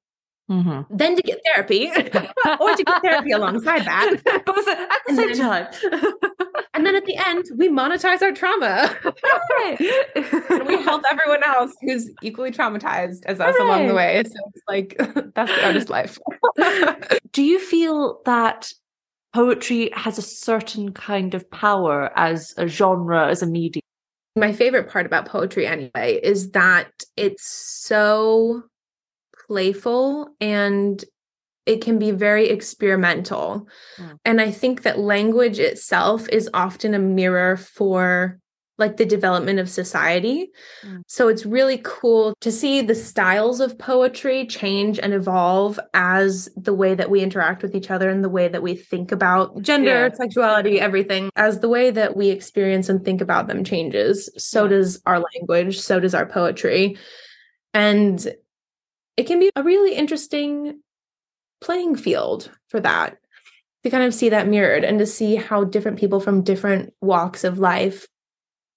Mm-hmm. 0.49 0.97
then 0.97 1.15
to 1.15 1.21
get 1.21 1.39
therapy 1.45 1.89
or 2.59 2.75
to 2.75 2.83
get 2.83 3.01
therapy 3.01 3.31
alongside 3.35 3.85
that. 3.85 4.43
Both 4.45 4.67
at 4.67 4.89
the 4.89 4.99
and 5.07 5.17
same 5.17 5.31
then, 5.31 5.37
time. 5.37 5.67
and 6.73 6.85
then 6.85 6.93
at 6.93 7.05
the 7.05 7.15
end 7.15 7.45
we 7.55 7.69
monetize 7.69 8.21
our 8.21 8.33
trauma. 8.33 8.93
And 10.49 10.67
we 10.67 10.81
help 10.83 11.03
everyone 11.09 11.43
else 11.45 11.73
who's 11.79 12.09
equally 12.21 12.51
traumatized 12.51 13.23
as 13.27 13.39
us 13.39 13.55
Hooray. 13.55 13.65
along 13.65 13.87
the 13.87 13.93
way. 13.93 14.23
So 14.25 14.51
it's 14.53 14.63
like 14.67 14.97
that's 15.35 15.55
the 15.55 15.65
artist 15.65 15.89
life. 15.89 16.19
Do 17.31 17.43
you 17.43 17.57
feel 17.57 18.19
that 18.25 18.73
poetry 19.33 19.89
has 19.93 20.17
a 20.17 20.21
certain 20.21 20.91
kind 20.91 21.33
of 21.33 21.49
power 21.49 22.11
as 22.17 22.53
a 22.57 22.67
genre 22.67 23.29
as 23.29 23.41
a 23.41 23.47
medium 23.47 23.83
my 24.35 24.53
favorite 24.53 24.89
part 24.89 25.05
about 25.05 25.27
poetry 25.27 25.67
anyway 25.67 26.19
is 26.21 26.51
that 26.51 26.89
it's 27.17 27.45
so 27.45 28.63
playful 29.47 30.29
and 30.39 31.03
it 31.65 31.81
can 31.81 31.99
be 31.99 32.11
very 32.11 32.49
experimental. 32.49 33.67
Mm. 33.97 34.17
And 34.25 34.41
I 34.41 34.51
think 34.51 34.83
that 34.83 34.99
language 34.99 35.59
itself 35.59 36.27
is 36.29 36.49
often 36.53 36.93
a 36.93 36.99
mirror 36.99 37.57
for 37.57 38.39
like 38.77 38.97
the 38.97 39.05
development 39.05 39.59
of 39.59 39.69
society. 39.69 40.51
Mm. 40.83 41.01
So 41.07 41.27
it's 41.27 41.45
really 41.45 41.79
cool 41.83 42.33
to 42.41 42.51
see 42.51 42.81
the 42.81 42.95
styles 42.95 43.59
of 43.59 43.77
poetry 43.77 44.45
change 44.47 44.99
and 44.99 45.13
evolve 45.13 45.79
as 45.93 46.49
the 46.55 46.73
way 46.73 46.95
that 46.95 47.09
we 47.09 47.21
interact 47.21 47.61
with 47.61 47.75
each 47.75 47.91
other 47.91 48.09
and 48.09 48.23
the 48.23 48.29
way 48.29 48.47
that 48.47 48.63
we 48.63 48.75
think 48.75 49.11
about 49.11 49.61
gender, 49.61 50.07
yeah. 50.07 50.13
sexuality, 50.13 50.79
everything. 50.79 51.29
As 51.35 51.59
the 51.59 51.69
way 51.69 51.91
that 51.91 52.15
we 52.15 52.29
experience 52.29 52.89
and 52.89 53.05
think 53.05 53.21
about 53.21 53.47
them 53.47 53.63
changes, 53.63 54.29
so 54.37 54.63
yeah. 54.63 54.69
does 54.69 55.01
our 55.05 55.19
language, 55.19 55.79
so 55.79 55.99
does 55.99 56.15
our 56.15 56.25
poetry. 56.25 56.97
And 57.73 58.25
it 59.17 59.27
can 59.27 59.39
be 59.39 59.51
a 59.55 59.63
really 59.63 59.95
interesting 59.95 60.81
playing 61.61 61.95
field 61.95 62.49
for 62.69 62.79
that 62.79 63.17
to 63.83 63.89
kind 63.89 64.03
of 64.03 64.13
see 64.13 64.29
that 64.29 64.47
mirrored 64.47 64.83
and 64.83 64.99
to 64.99 65.05
see 65.05 65.35
how 65.35 65.63
different 65.63 65.99
people 65.99 66.19
from 66.19 66.43
different 66.43 66.93
walks 67.01 67.43
of 67.43 67.59
life 67.59 68.07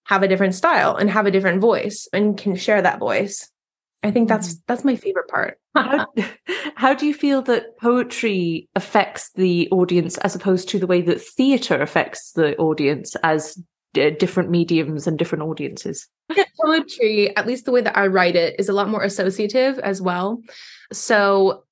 have 0.04 0.22
a 0.22 0.28
different 0.28 0.54
style 0.54 0.96
and 0.96 1.10
have 1.10 1.26
a 1.26 1.30
different 1.30 1.60
voice 1.60 2.08
and 2.12 2.36
can 2.36 2.56
share 2.56 2.82
that 2.82 2.98
voice. 2.98 3.50
I 4.02 4.10
think 4.10 4.28
that's 4.28 4.48
mm-hmm. 4.48 4.62
that's 4.66 4.84
my 4.84 4.96
favorite 4.96 5.28
part. 5.28 5.58
how, 5.74 6.06
how, 6.76 6.94
do 6.94 7.06
you 7.06 7.14
feel 7.14 7.40
that 7.42 7.78
poetry 7.78 8.68
affects 8.74 9.30
the 9.34 9.66
audience 9.70 10.18
as 10.18 10.34
opposed 10.34 10.68
to 10.68 10.78
the 10.78 10.86
way 10.86 11.00
that 11.02 11.22
theater 11.22 11.80
affects 11.80 12.32
the 12.32 12.54
audience 12.58 13.16
as 13.22 13.58
d- 13.94 14.10
different 14.10 14.50
mediums 14.50 15.06
and 15.06 15.18
different 15.18 15.44
audiences? 15.44 16.06
Poetry, 16.60 17.34
at 17.34 17.46
least 17.46 17.64
the 17.64 17.72
way 17.72 17.80
that 17.80 17.96
I 17.96 18.08
write 18.08 18.36
it, 18.36 18.56
is 18.58 18.68
a 18.68 18.74
lot 18.74 18.90
more 18.90 19.02
associative 19.02 19.78
as 19.78 20.02
well. 20.02 20.42
So 20.92 21.64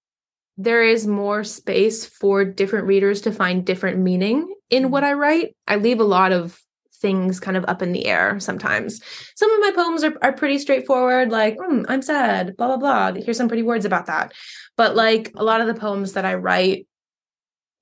there 0.56 0.82
is 0.82 1.06
more 1.06 1.44
space 1.44 2.06
for 2.06 2.46
different 2.46 2.86
readers 2.86 3.20
to 3.22 3.32
find 3.32 3.64
different 3.64 3.98
meaning 3.98 4.54
in 4.70 4.90
what 4.90 5.04
mm-hmm. 5.04 5.10
I 5.10 5.20
write. 5.20 5.56
I 5.68 5.76
leave 5.76 6.00
a 6.00 6.04
lot 6.04 6.32
of 6.32 6.58
things 7.02 7.38
kind 7.38 7.56
of 7.56 7.64
up 7.68 7.82
in 7.82 7.92
the 7.92 8.06
air 8.06 8.40
sometimes. 8.40 9.02
Some 9.36 9.50
of 9.52 9.60
my 9.60 9.72
poems 9.74 10.04
are, 10.04 10.16
are 10.22 10.32
pretty 10.32 10.58
straightforward, 10.58 11.30
like, 11.30 11.58
mm, 11.58 11.84
I'm 11.88 12.00
sad, 12.00 12.56
blah, 12.56 12.68
blah, 12.68 12.76
blah. 13.10 13.20
Here's 13.20 13.36
some 13.36 13.48
pretty 13.48 13.62
words 13.62 13.84
about 13.84 14.06
that. 14.06 14.32
But 14.78 14.96
like 14.96 15.32
a 15.36 15.44
lot 15.44 15.60
of 15.60 15.66
the 15.66 15.74
poems 15.74 16.14
that 16.14 16.24
I 16.24 16.34
write, 16.34 16.86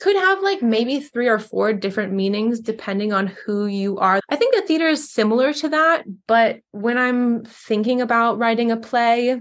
could 0.00 0.16
have 0.16 0.42
like 0.42 0.62
maybe 0.62 0.98
three 0.98 1.28
or 1.28 1.38
four 1.38 1.74
different 1.74 2.12
meanings 2.12 2.58
depending 2.58 3.12
on 3.12 3.26
who 3.26 3.66
you 3.66 3.98
are. 3.98 4.18
I 4.30 4.36
think 4.36 4.54
the 4.54 4.62
theater 4.62 4.88
is 4.88 5.12
similar 5.12 5.52
to 5.52 5.68
that, 5.68 6.04
but 6.26 6.60
when 6.70 6.96
I'm 6.96 7.44
thinking 7.44 8.00
about 8.00 8.38
writing 8.38 8.70
a 8.70 8.78
play, 8.78 9.38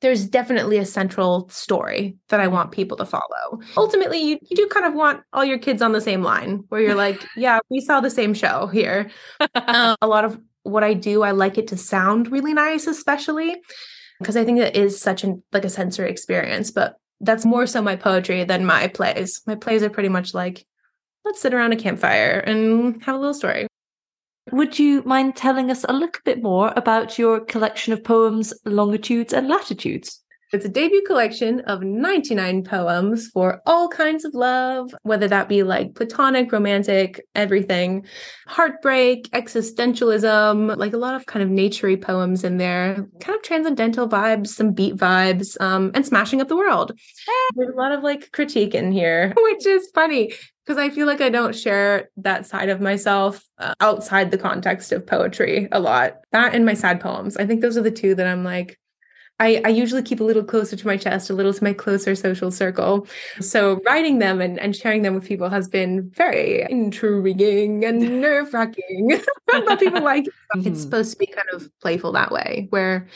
there's 0.00 0.26
definitely 0.26 0.78
a 0.78 0.84
central 0.84 1.48
story 1.48 2.16
that 2.28 2.40
I 2.40 2.46
want 2.46 2.72
people 2.72 2.96
to 2.98 3.06
follow. 3.06 3.60
Ultimately, 3.76 4.18
you, 4.18 4.38
you 4.42 4.56
do 4.56 4.66
kind 4.68 4.86
of 4.86 4.94
want 4.94 5.22
all 5.32 5.44
your 5.44 5.58
kids 5.58 5.82
on 5.82 5.92
the 5.92 6.00
same 6.00 6.22
line 6.22 6.64
where 6.68 6.80
you're 6.80 6.94
like, 6.94 7.24
yeah, 7.36 7.58
we 7.70 7.80
saw 7.80 8.00
the 8.00 8.10
same 8.10 8.34
show 8.34 8.68
here. 8.68 9.10
um, 9.54 9.96
a 10.02 10.06
lot 10.06 10.24
of 10.24 10.38
what 10.62 10.84
I 10.84 10.94
do, 10.94 11.22
I 11.22 11.32
like 11.32 11.58
it 11.58 11.68
to 11.68 11.76
sound 11.76 12.30
really 12.30 12.54
nice, 12.54 12.86
especially 12.86 13.56
because 14.20 14.36
I 14.36 14.44
think 14.44 14.60
it 14.60 14.76
is 14.76 15.00
such 15.00 15.24
an 15.24 15.42
like 15.52 15.64
a 15.64 15.70
sensory 15.70 16.10
experience. 16.10 16.70
But 16.70 16.96
that's 17.20 17.44
more 17.44 17.66
so 17.66 17.82
my 17.82 17.96
poetry 17.96 18.44
than 18.44 18.64
my 18.64 18.88
plays. 18.88 19.40
My 19.46 19.56
plays 19.56 19.82
are 19.82 19.90
pretty 19.90 20.08
much 20.08 20.34
like, 20.34 20.64
let's 21.24 21.40
sit 21.40 21.54
around 21.54 21.72
a 21.72 21.76
campfire 21.76 22.38
and 22.38 23.02
have 23.02 23.16
a 23.16 23.18
little 23.18 23.34
story. 23.34 23.66
Would 24.52 24.78
you 24.78 25.02
mind 25.04 25.36
telling 25.36 25.70
us 25.70 25.84
a 25.88 25.92
little 25.92 26.20
bit 26.24 26.42
more 26.42 26.72
about 26.76 27.18
your 27.18 27.40
collection 27.40 27.92
of 27.92 28.02
poems, 28.02 28.54
Longitudes 28.64 29.32
and 29.32 29.48
Latitudes? 29.48 30.22
It's 30.50 30.64
a 30.64 30.70
debut 30.70 31.02
collection 31.06 31.60
of 31.66 31.82
99 31.82 32.64
poems 32.64 33.28
for 33.28 33.60
all 33.66 33.86
kinds 33.86 34.24
of 34.24 34.32
love, 34.32 34.94
whether 35.02 35.28
that 35.28 35.46
be 35.46 35.62
like 35.62 35.94
platonic, 35.94 36.50
romantic, 36.50 37.20
everything, 37.34 38.06
heartbreak, 38.46 39.28
existentialism, 39.32 40.78
like 40.78 40.94
a 40.94 40.98
lot 40.98 41.14
of 41.14 41.26
kind 41.26 41.42
of 41.42 41.50
naturey 41.50 42.00
poems 42.00 42.44
in 42.44 42.56
there, 42.56 43.06
kind 43.20 43.36
of 43.36 43.42
transcendental 43.42 44.08
vibes, 44.08 44.46
some 44.46 44.72
beat 44.72 44.96
vibes, 44.96 45.60
um, 45.60 45.90
and 45.92 46.06
smashing 46.06 46.40
up 46.40 46.48
the 46.48 46.56
world. 46.56 46.98
There's 47.54 47.74
a 47.74 47.76
lot 47.76 47.92
of 47.92 48.02
like 48.02 48.32
critique 48.32 48.74
in 48.74 48.90
here, 48.90 49.34
which 49.36 49.66
is 49.66 49.90
funny 49.94 50.32
because 50.68 50.78
I 50.78 50.90
feel 50.90 51.06
like 51.06 51.22
I 51.22 51.30
don't 51.30 51.56
share 51.56 52.10
that 52.18 52.44
side 52.44 52.68
of 52.68 52.78
myself 52.78 53.42
uh, 53.56 53.72
outside 53.80 54.30
the 54.30 54.36
context 54.36 54.92
of 54.92 55.06
poetry 55.06 55.66
a 55.72 55.80
lot. 55.80 56.18
That 56.32 56.54
and 56.54 56.66
my 56.66 56.74
sad 56.74 57.00
poems. 57.00 57.38
I 57.38 57.46
think 57.46 57.62
those 57.62 57.78
are 57.78 57.82
the 57.82 57.90
two 57.90 58.14
that 58.16 58.26
I'm 58.26 58.44
like, 58.44 58.78
I, 59.40 59.62
I 59.64 59.68
usually 59.68 60.02
keep 60.02 60.20
a 60.20 60.24
little 60.24 60.44
closer 60.44 60.76
to 60.76 60.86
my 60.86 60.98
chest, 60.98 61.30
a 61.30 61.32
little 61.32 61.54
to 61.54 61.64
my 61.64 61.72
closer 61.72 62.14
social 62.14 62.50
circle. 62.50 63.06
So 63.40 63.80
writing 63.86 64.18
them 64.18 64.42
and, 64.42 64.58
and 64.58 64.76
sharing 64.76 65.00
them 65.00 65.14
with 65.14 65.26
people 65.26 65.48
has 65.48 65.68
been 65.68 66.10
very 66.10 66.66
intriguing 66.68 67.86
and 67.86 68.00
nerve 68.20 68.52
wracking. 68.52 69.18
but 69.46 69.80
people 69.80 70.02
like 70.02 70.26
it. 70.26 70.34
Mm-hmm. 70.54 70.68
It's 70.68 70.82
supposed 70.82 71.12
to 71.12 71.18
be 71.18 71.26
kind 71.26 71.48
of 71.54 71.70
playful 71.80 72.12
that 72.12 72.30
way, 72.30 72.66
where, 72.68 73.08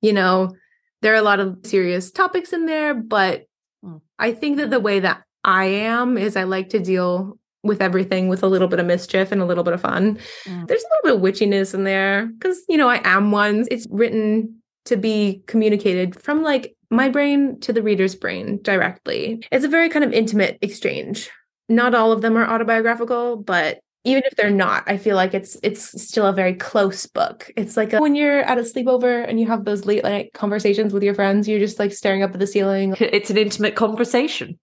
you 0.00 0.12
know, 0.12 0.54
there 1.02 1.12
are 1.12 1.16
a 1.16 1.22
lot 1.22 1.40
of 1.40 1.58
serious 1.64 2.12
topics 2.12 2.52
in 2.52 2.66
there, 2.66 2.94
but 2.94 3.46
mm. 3.84 4.00
I 4.16 4.30
think 4.30 4.58
that 4.58 4.70
the 4.70 4.78
way 4.78 5.00
that 5.00 5.23
I 5.44 5.64
am 5.64 6.16
is 6.18 6.36
I 6.36 6.44
like 6.44 6.70
to 6.70 6.80
deal 6.80 7.38
with 7.62 7.80
everything 7.80 8.28
with 8.28 8.42
a 8.42 8.46
little 8.46 8.68
bit 8.68 8.78
of 8.78 8.86
mischief 8.86 9.32
and 9.32 9.40
a 9.40 9.46
little 9.46 9.64
bit 9.64 9.74
of 9.74 9.80
fun. 9.80 10.18
Mm. 10.44 10.66
There's 10.66 10.82
a 10.82 11.06
little 11.06 11.18
bit 11.18 11.30
of 11.30 11.34
witchiness 11.34 11.74
in 11.74 11.84
there 11.84 12.26
because, 12.26 12.62
you 12.68 12.76
know, 12.76 12.88
I 12.88 13.00
am 13.04 13.30
one. 13.30 13.64
It's 13.70 13.86
written 13.90 14.60
to 14.84 14.96
be 14.96 15.42
communicated 15.46 16.20
from 16.20 16.42
like 16.42 16.76
my 16.90 17.08
brain 17.08 17.58
to 17.60 17.72
the 17.72 17.82
reader's 17.82 18.14
brain 18.14 18.60
directly. 18.62 19.42
It's 19.50 19.64
a 19.64 19.68
very 19.68 19.88
kind 19.88 20.04
of 20.04 20.12
intimate 20.12 20.58
exchange. 20.60 21.30
Not 21.68 21.94
all 21.94 22.12
of 22.12 22.20
them 22.20 22.36
are 22.36 22.46
autobiographical, 22.46 23.36
but 23.36 23.80
even 24.04 24.22
if 24.26 24.36
they're 24.36 24.50
not, 24.50 24.84
I 24.86 24.98
feel 24.98 25.16
like 25.16 25.32
it's 25.32 25.56
it's 25.62 26.02
still 26.02 26.26
a 26.26 26.32
very 26.32 26.52
close 26.54 27.06
book. 27.06 27.50
It's 27.56 27.74
like 27.74 27.94
a, 27.94 28.00
when 28.00 28.14
you're 28.14 28.40
at 28.40 28.58
a 28.58 28.62
sleepover 28.62 29.26
and 29.26 29.40
you 29.40 29.46
have 29.46 29.64
those 29.64 29.86
late 29.86 30.04
night 30.04 30.34
conversations 30.34 30.92
with 30.92 31.02
your 31.02 31.14
friends, 31.14 31.48
you're 31.48 31.58
just 31.58 31.78
like 31.78 31.92
staring 31.92 32.22
up 32.22 32.34
at 32.34 32.38
the 32.38 32.46
ceiling. 32.46 32.94
It's 33.00 33.30
an 33.30 33.38
intimate 33.38 33.76
conversation. 33.76 34.58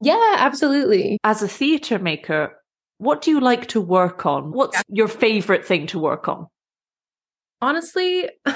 Yeah, 0.00 0.36
absolutely. 0.38 1.18
As 1.24 1.42
a 1.42 1.48
theater 1.48 1.98
maker, 1.98 2.56
what 2.98 3.22
do 3.22 3.30
you 3.30 3.40
like 3.40 3.66
to 3.68 3.80
work 3.80 4.26
on? 4.26 4.52
What's 4.52 4.76
yeah. 4.76 4.82
your 4.88 5.08
favorite 5.08 5.64
thing 5.64 5.86
to 5.88 5.98
work 5.98 6.28
on? 6.28 6.46
honestly, 7.60 8.28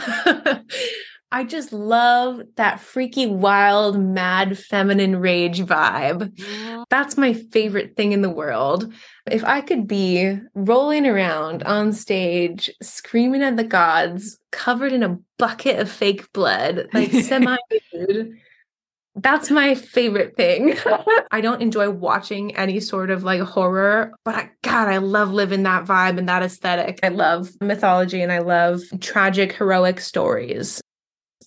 I 1.34 1.44
just 1.44 1.72
love 1.72 2.42
that 2.56 2.80
freaky, 2.80 3.26
wild, 3.26 3.98
mad, 3.98 4.58
feminine 4.58 5.16
rage 5.16 5.60
vibe. 5.60 6.38
That's 6.90 7.16
my 7.16 7.32
favorite 7.32 7.96
thing 7.96 8.12
in 8.12 8.20
the 8.20 8.30
world. 8.30 8.92
If 9.30 9.42
I 9.42 9.62
could 9.62 9.86
be 9.86 10.36
rolling 10.54 11.06
around 11.06 11.62
on 11.62 11.94
stage, 11.94 12.70
screaming 12.82 13.42
at 13.42 13.56
the 13.56 13.64
gods, 13.64 14.38
covered 14.50 14.92
in 14.92 15.02
a 15.02 15.18
bucket 15.38 15.78
of 15.78 15.90
fake 15.90 16.30
blood, 16.32 16.88
like 16.92 17.12
semi 17.22 17.56
nude, 17.94 18.34
that's 19.16 19.50
my 19.50 19.74
favorite 19.74 20.36
thing. 20.36 20.74
I 21.30 21.40
don't 21.40 21.60
enjoy 21.60 21.90
watching 21.90 22.56
any 22.56 22.80
sort 22.80 23.10
of 23.10 23.22
like 23.22 23.40
horror, 23.40 24.12
but 24.24 24.34
I, 24.34 24.50
God, 24.62 24.88
I 24.88 24.98
love 24.98 25.32
living 25.32 25.64
that 25.64 25.84
vibe 25.84 26.18
and 26.18 26.28
that 26.28 26.42
aesthetic. 26.42 27.00
I 27.02 27.08
love 27.08 27.50
mythology 27.60 28.22
and 28.22 28.32
I 28.32 28.38
love 28.38 28.80
tragic, 29.00 29.52
heroic 29.52 30.00
stories. 30.00 30.80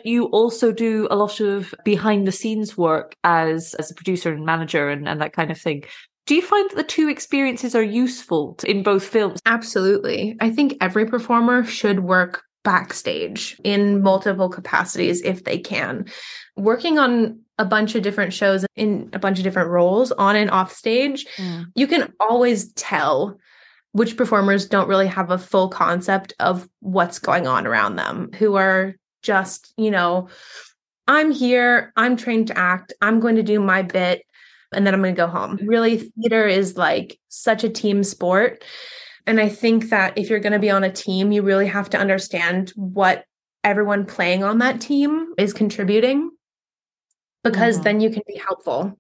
You 0.04 0.26
also 0.26 0.72
do 0.72 1.08
a 1.10 1.16
lot 1.16 1.40
of 1.40 1.74
behind 1.84 2.28
the 2.28 2.32
scenes 2.32 2.78
work 2.78 3.16
as 3.24 3.74
as 3.76 3.90
a 3.90 3.96
producer 3.96 4.32
and 4.32 4.46
manager 4.46 4.90
and, 4.90 5.08
and 5.08 5.20
that 5.22 5.34
kind 5.34 5.50
of 5.50 5.60
thing. 5.60 5.84
Do 6.28 6.36
you 6.36 6.42
find 6.42 6.70
that 6.70 6.76
the 6.76 6.84
two 6.84 7.08
experiences 7.08 7.76
are 7.76 7.84
useful 7.84 8.58
in 8.66 8.82
both 8.82 9.06
films? 9.06 9.40
Absolutely. 9.46 10.36
I 10.42 10.50
think 10.50 10.76
every 10.82 11.06
performer 11.06 11.64
should 11.64 12.00
work 12.00 12.44
backstage 12.66 13.58
in 13.64 14.02
multiple 14.02 14.50
capacities 14.50 15.22
if 15.22 15.46
they 15.46 15.58
can. 15.58 16.06
Working 16.58 17.00
on 17.00 17.40
a 17.58 17.64
bunch 17.64 17.96
of 17.96 18.04
different 18.04 18.34
shows 18.34 18.66
in 18.76 19.10
a 19.14 19.20
bunch 19.20 19.38
of 19.38 19.46
different 19.46 19.70
roles 19.70 20.12
on 20.12 20.36
and 20.36 20.52
off 20.52 20.74
stage, 20.74 21.26
you 21.76 21.88
can 21.88 22.12
always 22.20 22.74
tell 22.74 23.38
which 23.94 24.18
performers 24.18 24.68
don't 24.68 24.90
really 24.90 25.08
have 25.08 25.32
a 25.32 25.38
full 25.38 25.70
concept 25.70 26.34
of 26.42 26.68
what's 26.82 27.20
going 27.20 27.48
on 27.48 27.66
around 27.66 27.96
them, 27.96 28.30
who 28.38 28.56
are 28.56 28.96
just, 29.22 29.74
you 29.78 29.90
know, 29.90 30.28
I'm 31.08 31.32
here, 31.32 31.94
I'm 31.96 32.18
trained 32.18 32.48
to 32.48 32.58
act, 32.58 32.92
I'm 33.02 33.22
going 33.22 33.38
to 33.38 33.44
do 33.44 33.62
my 33.62 33.84
bit, 33.84 34.24
and 34.74 34.86
then 34.86 34.94
I'm 34.94 35.02
going 35.02 35.16
to 35.16 35.22
go 35.22 35.28
home. 35.28 35.60
Really, 35.64 36.12
theater 36.20 36.46
is 36.46 36.76
like 36.76 37.18
such 37.30 37.64
a 37.64 37.70
team 37.70 38.04
sport. 38.04 38.66
And 39.28 39.40
I 39.40 39.50
think 39.50 39.90
that 39.90 40.18
if 40.18 40.30
you're 40.30 40.40
going 40.40 40.54
to 40.54 40.60
be 40.60 40.70
on 40.70 40.84
a 40.84 40.92
team, 40.92 41.32
you 41.32 41.42
really 41.42 41.68
have 41.68 41.90
to 41.92 41.98
understand 41.98 42.72
what 42.76 43.26
everyone 43.64 44.06
playing 44.06 44.44
on 44.44 44.60
that 44.60 44.80
team 44.80 45.34
is 45.38 45.52
contributing 45.52 46.30
because 47.44 47.76
mm-hmm. 47.76 47.84
then 47.84 48.00
you 48.02 48.10
can 48.12 48.22
be 48.28 48.38
helpful 48.38 48.98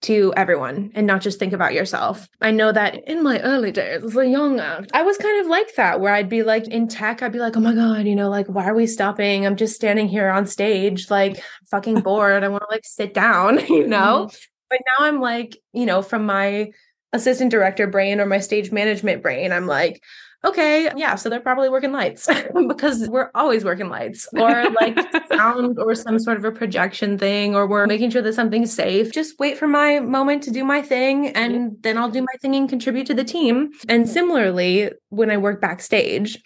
to 0.00 0.32
everyone 0.36 0.92
and 0.94 1.06
not 1.06 1.20
just 1.20 1.40
think 1.40 1.52
about 1.52 1.74
yourself. 1.74 2.28
I 2.40 2.52
know 2.52 2.70
that 2.70 3.08
in 3.08 3.22
my 3.22 3.40
early 3.40 3.72
days 3.72 4.04
as 4.04 4.16
a 4.16 4.26
young 4.26 4.60
act, 4.60 4.92
I 4.94 5.02
was 5.02 5.16
kind 5.16 5.40
of 5.40 5.48
like 5.48 5.74
that 5.74 6.00
where 6.00 6.14
I'd 6.14 6.28
be 6.28 6.44
like 6.44 6.68
in 6.68 6.86
tech, 6.86 7.20
I'd 7.20 7.32
be 7.32 7.40
like, 7.40 7.56
oh 7.56 7.60
my 7.60 7.74
God, 7.74 8.06
you 8.06 8.14
know, 8.14 8.28
like, 8.28 8.46
why 8.46 8.66
are 8.66 8.74
we 8.74 8.86
stopping? 8.86 9.44
I'm 9.44 9.56
just 9.56 9.74
standing 9.74 10.06
here 10.06 10.28
on 10.28 10.46
stage, 10.46 11.10
like 11.10 11.42
fucking 11.70 12.00
bored. 12.02 12.44
I 12.44 12.48
want 12.48 12.62
to 12.62 12.72
like 12.72 12.84
sit 12.84 13.12
down, 13.12 13.58
you 13.68 13.88
know? 13.88 14.26
Mm-hmm. 14.26 14.36
But 14.70 14.80
now 14.86 15.06
I'm 15.06 15.20
like, 15.20 15.56
you 15.72 15.86
know, 15.86 16.02
from 16.02 16.26
my 16.26 16.70
assistant 17.12 17.50
director 17.50 17.86
brain 17.86 18.20
or 18.20 18.26
my 18.26 18.38
stage 18.38 18.70
management 18.72 19.22
brain, 19.22 19.52
I'm 19.52 19.66
like, 19.66 20.02
okay, 20.44 20.88
yeah, 20.96 21.16
so 21.16 21.28
they're 21.28 21.40
probably 21.40 21.68
working 21.68 21.92
lights 21.92 22.28
because 22.68 23.08
we're 23.08 23.30
always 23.34 23.64
working 23.64 23.88
lights 23.88 24.28
or 24.32 24.70
like 24.70 24.96
sound 25.32 25.78
or 25.78 25.94
some 25.94 26.18
sort 26.18 26.36
of 26.36 26.44
a 26.44 26.52
projection 26.52 27.18
thing, 27.18 27.54
or 27.54 27.66
we're 27.66 27.86
making 27.86 28.10
sure 28.10 28.22
that 28.22 28.34
something's 28.34 28.72
safe. 28.72 29.12
Just 29.12 29.38
wait 29.38 29.58
for 29.58 29.66
my 29.66 30.00
moment 30.00 30.42
to 30.44 30.50
do 30.50 30.64
my 30.64 30.82
thing 30.82 31.28
and 31.28 31.76
then 31.82 31.98
I'll 31.98 32.10
do 32.10 32.20
my 32.20 32.38
thing 32.40 32.54
and 32.54 32.68
contribute 32.68 33.06
to 33.08 33.14
the 33.14 33.24
team. 33.24 33.70
And 33.88 34.08
similarly, 34.08 34.92
when 35.08 35.30
I 35.30 35.36
work 35.36 35.60
backstage, 35.60 36.38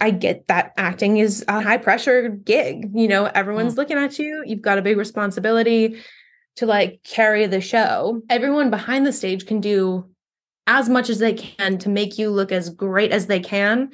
I 0.00 0.10
get 0.10 0.46
that 0.46 0.72
acting 0.76 1.16
is 1.16 1.44
a 1.48 1.60
high 1.60 1.78
pressure 1.78 2.28
gig. 2.28 2.90
You 2.94 3.08
know, 3.08 3.24
everyone's 3.24 3.72
mm-hmm. 3.72 3.80
looking 3.80 3.98
at 3.98 4.18
you. 4.18 4.44
You've 4.46 4.62
got 4.62 4.78
a 4.78 4.82
big 4.82 4.96
responsibility 4.96 6.00
to 6.56 6.66
like 6.66 7.00
carry 7.04 7.46
the 7.46 7.60
show. 7.60 8.22
Everyone 8.28 8.70
behind 8.70 9.06
the 9.06 9.12
stage 9.12 9.46
can 9.46 9.60
do 9.60 10.10
as 10.66 10.88
much 10.88 11.10
as 11.10 11.18
they 11.18 11.32
can 11.32 11.78
to 11.78 11.88
make 11.88 12.18
you 12.18 12.30
look 12.30 12.52
as 12.52 12.70
great 12.70 13.12
as 13.12 13.26
they 13.26 13.40
can 13.40 13.92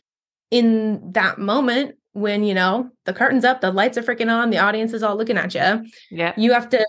in 0.51 1.13
that 1.13 1.39
moment 1.39 1.97
when 2.13 2.45
you 2.45 2.55
know 2.55 2.91
the 3.05 3.13
curtains 3.13 3.45
up 3.45 3.61
the 3.61 3.71
lights 3.71 3.99
are 3.99 4.03
freaking 4.03 4.31
on 4.31 4.51
the 4.51 4.59
audience 4.59 4.93
is 4.93 5.03
all 5.03 5.17
looking 5.17 5.37
at 5.37 5.55
you 5.55 5.85
yeah 6.11 6.33
you 6.37 6.53
have 6.53 6.69
to 6.69 6.87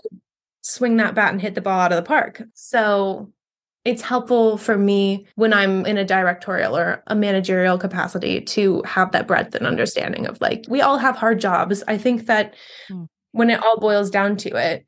swing 0.62 0.96
that 0.96 1.14
bat 1.14 1.32
and 1.32 1.40
hit 1.40 1.54
the 1.54 1.60
ball 1.60 1.80
out 1.80 1.92
of 1.92 1.96
the 1.96 2.02
park 2.02 2.42
so 2.54 3.30
it's 3.84 4.02
helpful 4.02 4.56
for 4.56 4.78
me 4.78 5.26
when 5.34 5.52
i'm 5.52 5.84
in 5.86 5.98
a 5.98 6.04
directorial 6.04 6.76
or 6.76 7.02
a 7.08 7.14
managerial 7.14 7.78
capacity 7.78 8.40
to 8.40 8.82
have 8.84 9.12
that 9.12 9.26
breadth 9.26 9.54
and 9.54 9.66
understanding 9.66 10.26
of 10.26 10.40
like 10.40 10.64
we 10.68 10.80
all 10.80 10.98
have 10.98 11.16
hard 11.16 11.40
jobs 11.40 11.82
i 11.88 11.98
think 11.98 12.26
that 12.26 12.54
mm. 12.90 13.06
when 13.32 13.50
it 13.50 13.62
all 13.62 13.78
boils 13.78 14.10
down 14.10 14.36
to 14.36 14.54
it 14.56 14.84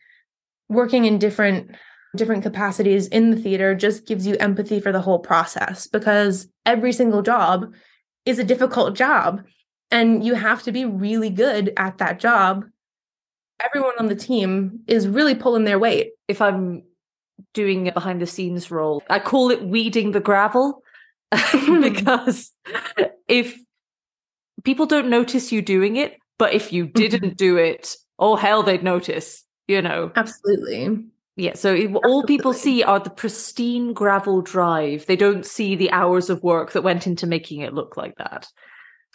working 0.71 1.05
in 1.05 1.19
different 1.19 1.71
different 2.17 2.43
capacities 2.43 3.07
in 3.09 3.31
the 3.31 3.37
theater 3.37 3.75
just 3.75 4.07
gives 4.07 4.27
you 4.27 4.37
empathy 4.41 4.81
for 4.81 4.91
the 4.91 5.00
whole 5.00 5.21
process 5.21 5.87
because 5.87 6.49
every 6.67 6.93
single 6.93 7.23
job 7.23 7.73
is 8.27 8.39
a 8.39 8.45
difficult 8.45 8.97
job 8.97 9.43
and 9.93 10.25
you 10.25 10.35
have 10.35 10.62
to 10.62 10.73
be 10.73 10.85
really 10.85 11.31
good 11.31 11.73
at 11.77 11.99
that 11.99 12.19
job. 12.19 12.65
Everyone 13.65 13.93
on 14.00 14.09
the 14.09 14.17
team 14.17 14.81
is 14.89 15.07
really 15.07 15.37
pulling 15.37 15.62
their 15.65 15.79
weight. 15.79 16.11
If 16.27 16.43
I'm 16.43 16.83
doing 17.55 17.89
a 17.89 17.93
behind 17.93 18.21
the 18.21 18.27
scenes 18.27 18.71
role. 18.71 19.03
I 19.09 19.19
call 19.19 19.50
it 19.50 19.65
weeding 19.65 20.12
the 20.12 20.21
gravel 20.21 20.83
because 21.31 22.53
if 23.29 23.59
people 24.65 24.87
don't 24.87 25.11
notice 25.11 25.53
you 25.53 25.62
doing 25.62 25.97
it, 25.97 26.17
but 26.39 26.55
if 26.55 26.73
you 26.73 26.87
mm-hmm. 26.87 26.99
didn't 26.99 27.37
do 27.37 27.57
it, 27.57 27.95
oh 28.19 28.37
hell, 28.37 28.62
they'd 28.62 28.83
notice, 28.83 29.45
you 29.71 29.81
know. 29.83 30.11
Absolutely. 30.17 31.05
Yeah, 31.37 31.55
so 31.55 31.73
it, 31.75 31.95
all 32.05 32.25
people 32.25 32.53
see 32.53 32.83
are 32.83 33.00
the 33.00 33.09
pristine 33.09 33.93
gravel 33.95 34.43
drive. 34.43 35.07
They 35.07 35.17
don't 35.17 35.47
see 35.47 35.75
the 35.77 35.91
hours 35.91 36.29
of 36.29 36.43
work 36.43 36.73
that 36.73 36.83
went 36.83 37.07
into 37.07 37.27
making 37.27 37.61
it 37.61 37.73
look 37.73 37.97
like 37.97 38.17
that. 38.19 38.47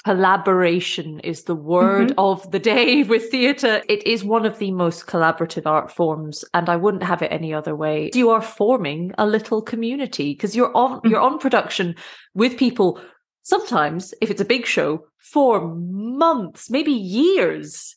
Collaboration 0.04 1.20
is 1.20 1.44
the 1.44 1.56
word 1.56 2.10
Mm-hmm. 2.10 2.20
of 2.20 2.52
the 2.52 2.60
day 2.60 3.04
with 3.12 3.30
theatre. 3.32 3.82
It 3.90 4.06
is 4.08 4.24
one 4.24 4.46
of 4.46 4.60
the 4.60 4.72
most 4.72 5.08
collaborative 5.08 5.66
art 5.66 5.92
forms, 5.92 6.46
and 6.54 6.70
I 6.70 6.78
wouldn't 6.78 7.04
have 7.04 7.22
it 7.22 7.32
any 7.32 7.54
other 7.54 7.76
way. 7.76 8.12
You 8.14 8.30
are 8.30 8.42
forming 8.42 9.12
a 9.18 9.26
little 9.28 9.62
community 9.62 10.34
because 10.34 10.56
you're 10.56 10.76
on 10.76 11.02
Mm. 11.02 11.10
you're 11.10 11.20
on 11.20 11.38
production 11.40 11.96
with 12.34 12.58
people. 12.58 13.00
Sometimes, 13.44 14.14
if 14.22 14.32
it's 14.32 14.42
a 14.42 14.46
big 14.46 14.66
show, 14.66 15.06
for 15.20 15.76
months, 15.76 16.70
maybe 16.70 16.92
years, 16.92 17.96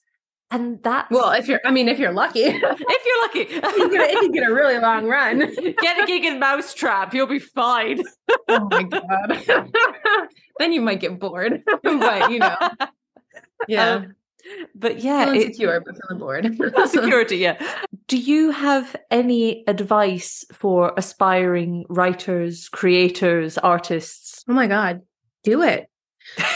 and 0.51 0.83
that 0.83 1.09
Well, 1.11 1.33
if 1.33 1.47
you're, 1.49 1.61
I 1.65 1.71
mean, 1.71 1.89
if 1.89 1.99
you're 1.99 2.13
lucky, 2.13 2.41
if 2.45 2.55
you're 2.63 3.23
lucky. 3.23 3.53
you 3.79 3.91
get 3.91 4.11
if 4.11 4.23
you 4.23 4.33
get 4.33 4.49
a 4.49 4.53
really 4.55 4.79
long 4.79 5.07
run. 5.07 5.39
Get 5.81 6.03
a 6.03 6.07
gig 6.07 6.25
in 6.25 6.39
Mousetrap, 6.41 7.13
you'll 7.15 7.27
be 7.27 7.39
fine. 7.39 8.03
oh 8.49 8.69
my 8.71 8.83
god. 8.83 9.71
then 10.59 10.73
you 10.73 10.81
might 10.81 11.01
get 11.01 11.19
bored, 11.19 11.63
but 11.83 12.31
you 12.31 12.39
know, 12.39 12.57
yeah, 13.69 13.91
Um, 13.95 14.15
but 14.75 15.01
yeah, 15.01 15.25
feeling 15.27 15.41
it- 15.43 15.47
secure 15.55 15.81
but 15.81 15.95
feeling 16.01 16.19
bored. 16.19 16.57
security. 16.89 17.37
Yeah. 17.37 17.61
Do 18.07 18.17
you 18.17 18.51
have 18.51 18.97
any 19.11 19.65
advice 19.69 20.45
for 20.53 20.93
aspiring 20.97 21.85
writers, 21.91 22.69
creators, 22.71 23.59
artists? 23.59 24.45
oh 24.49 24.55
my 24.55 24.67
god, 24.67 25.03
do 25.45 25.63
it. 25.63 25.89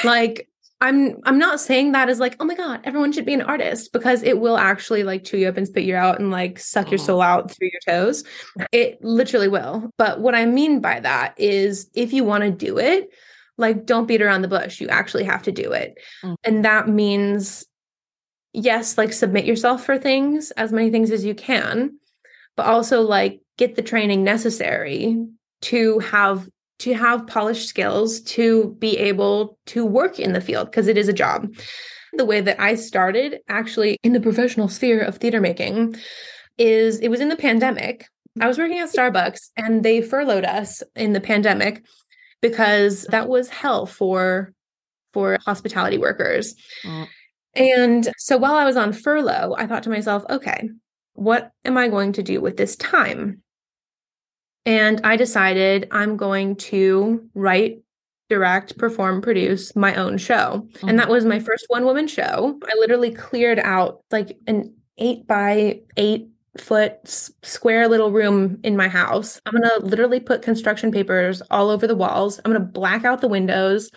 Like 0.04 0.49
I'm 0.82 1.16
I'm 1.22 1.38
not 1.38 1.60
saying 1.60 1.92
that 1.92 2.08
as 2.08 2.18
like, 2.18 2.34
oh 2.40 2.44
my 2.44 2.56
god, 2.56 2.80
everyone 2.82 3.12
should 3.12 3.24
be 3.24 3.34
an 3.34 3.40
artist 3.42 3.92
because 3.92 4.24
it 4.24 4.40
will 4.40 4.58
actually 4.58 5.04
like 5.04 5.22
chew 5.22 5.38
you 5.38 5.48
up 5.48 5.56
and 5.56 5.66
spit 5.66 5.84
you 5.84 5.94
out 5.94 6.18
and 6.18 6.32
like 6.32 6.58
suck 6.58 6.90
your 6.90 6.98
soul 6.98 7.22
out 7.22 7.52
through 7.52 7.70
your 7.72 7.80
toes. 7.86 8.24
It 8.72 8.98
literally 9.00 9.46
will. 9.46 9.90
But 9.96 10.18
what 10.18 10.34
I 10.34 10.44
mean 10.44 10.80
by 10.80 10.98
that 10.98 11.34
is 11.38 11.88
if 11.94 12.12
you 12.12 12.24
want 12.24 12.42
to 12.42 12.50
do 12.50 12.78
it, 12.78 13.10
like 13.56 13.86
don't 13.86 14.08
beat 14.08 14.22
around 14.22 14.42
the 14.42 14.48
bush. 14.48 14.80
You 14.80 14.88
actually 14.88 15.22
have 15.22 15.44
to 15.44 15.52
do 15.52 15.70
it. 15.70 15.94
Mm. 16.24 16.34
And 16.42 16.64
that 16.64 16.88
means 16.88 17.64
yes, 18.52 18.98
like 18.98 19.12
submit 19.12 19.44
yourself 19.44 19.84
for 19.84 19.98
things, 19.98 20.50
as 20.52 20.72
many 20.72 20.90
things 20.90 21.12
as 21.12 21.24
you 21.24 21.36
can, 21.36 21.96
but 22.56 22.66
also 22.66 23.02
like 23.02 23.40
get 23.56 23.76
the 23.76 23.82
training 23.82 24.24
necessary 24.24 25.16
to 25.60 26.00
have 26.00 26.48
to 26.82 26.94
have 26.94 27.28
polished 27.28 27.68
skills 27.68 28.20
to 28.22 28.74
be 28.80 28.98
able 28.98 29.56
to 29.66 29.86
work 29.86 30.18
in 30.18 30.32
the 30.32 30.40
field 30.40 30.68
because 30.68 30.88
it 30.88 30.98
is 30.98 31.06
a 31.06 31.12
job. 31.12 31.54
The 32.14 32.24
way 32.24 32.40
that 32.40 32.60
I 32.60 32.74
started 32.74 33.38
actually 33.48 33.98
in 34.02 34.14
the 34.14 34.20
professional 34.20 34.68
sphere 34.68 35.00
of 35.00 35.16
theater 35.16 35.40
making 35.40 35.94
is 36.58 36.98
it 36.98 37.08
was 37.08 37.20
in 37.20 37.28
the 37.28 37.36
pandemic. 37.36 38.06
I 38.40 38.48
was 38.48 38.58
working 38.58 38.80
at 38.80 38.90
Starbucks 38.90 39.50
and 39.56 39.84
they 39.84 40.02
furloughed 40.02 40.44
us 40.44 40.82
in 40.96 41.12
the 41.12 41.20
pandemic 41.20 41.84
because 42.40 43.04
that 43.10 43.28
was 43.28 43.48
hell 43.48 43.86
for 43.86 44.52
for 45.12 45.38
hospitality 45.44 45.98
workers. 45.98 46.56
Mm. 46.84 47.06
And 47.54 48.08
so 48.18 48.38
while 48.38 48.54
I 48.54 48.64
was 48.64 48.76
on 48.76 48.92
furlough, 48.92 49.54
I 49.56 49.66
thought 49.66 49.82
to 49.84 49.90
myself, 49.90 50.24
okay, 50.28 50.70
what 51.12 51.52
am 51.64 51.76
I 51.76 51.88
going 51.88 52.12
to 52.14 52.22
do 52.22 52.40
with 52.40 52.56
this 52.56 52.74
time? 52.76 53.41
And 54.64 55.00
I 55.04 55.16
decided 55.16 55.88
I'm 55.90 56.16
going 56.16 56.57
to 56.57 57.28
write, 57.35 57.83
direct, 58.29 58.79
perform, 58.79 59.20
produce 59.20 59.75
my 59.75 59.94
own 59.96 60.18
show. 60.18 60.66
And 60.87 60.98
that 60.98 61.05
mm-hmm. 61.05 61.12
was 61.12 61.25
my 61.25 61.40
first 61.40 61.66
one 61.68 61.85
woman 61.85 62.07
show. 62.07 62.59
I 62.64 62.79
literally 62.79 63.12
cleared 63.12 63.59
out 63.59 64.03
like 64.11 64.38
an 64.46 64.75
eight 64.98 65.27
by 65.27 65.81
eight 65.96 66.29
foot 66.59 66.96
square 67.42 67.88
little 67.88 68.12
room 68.12 68.59
in 68.62 68.77
my 68.77 68.88
house. 68.88 69.40
I'm 69.46 69.53
going 69.53 69.68
to 69.68 69.85
literally 69.85 70.20
put 70.20 70.42
construction 70.42 70.92
papers 70.92 71.42
all 71.51 71.70
over 71.70 71.87
the 71.87 71.96
walls. 71.96 72.40
I'm 72.44 72.53
going 72.53 72.62
to 72.62 72.72
black 72.72 73.05
out 73.05 73.20
the 73.20 73.29
windows. 73.29 73.90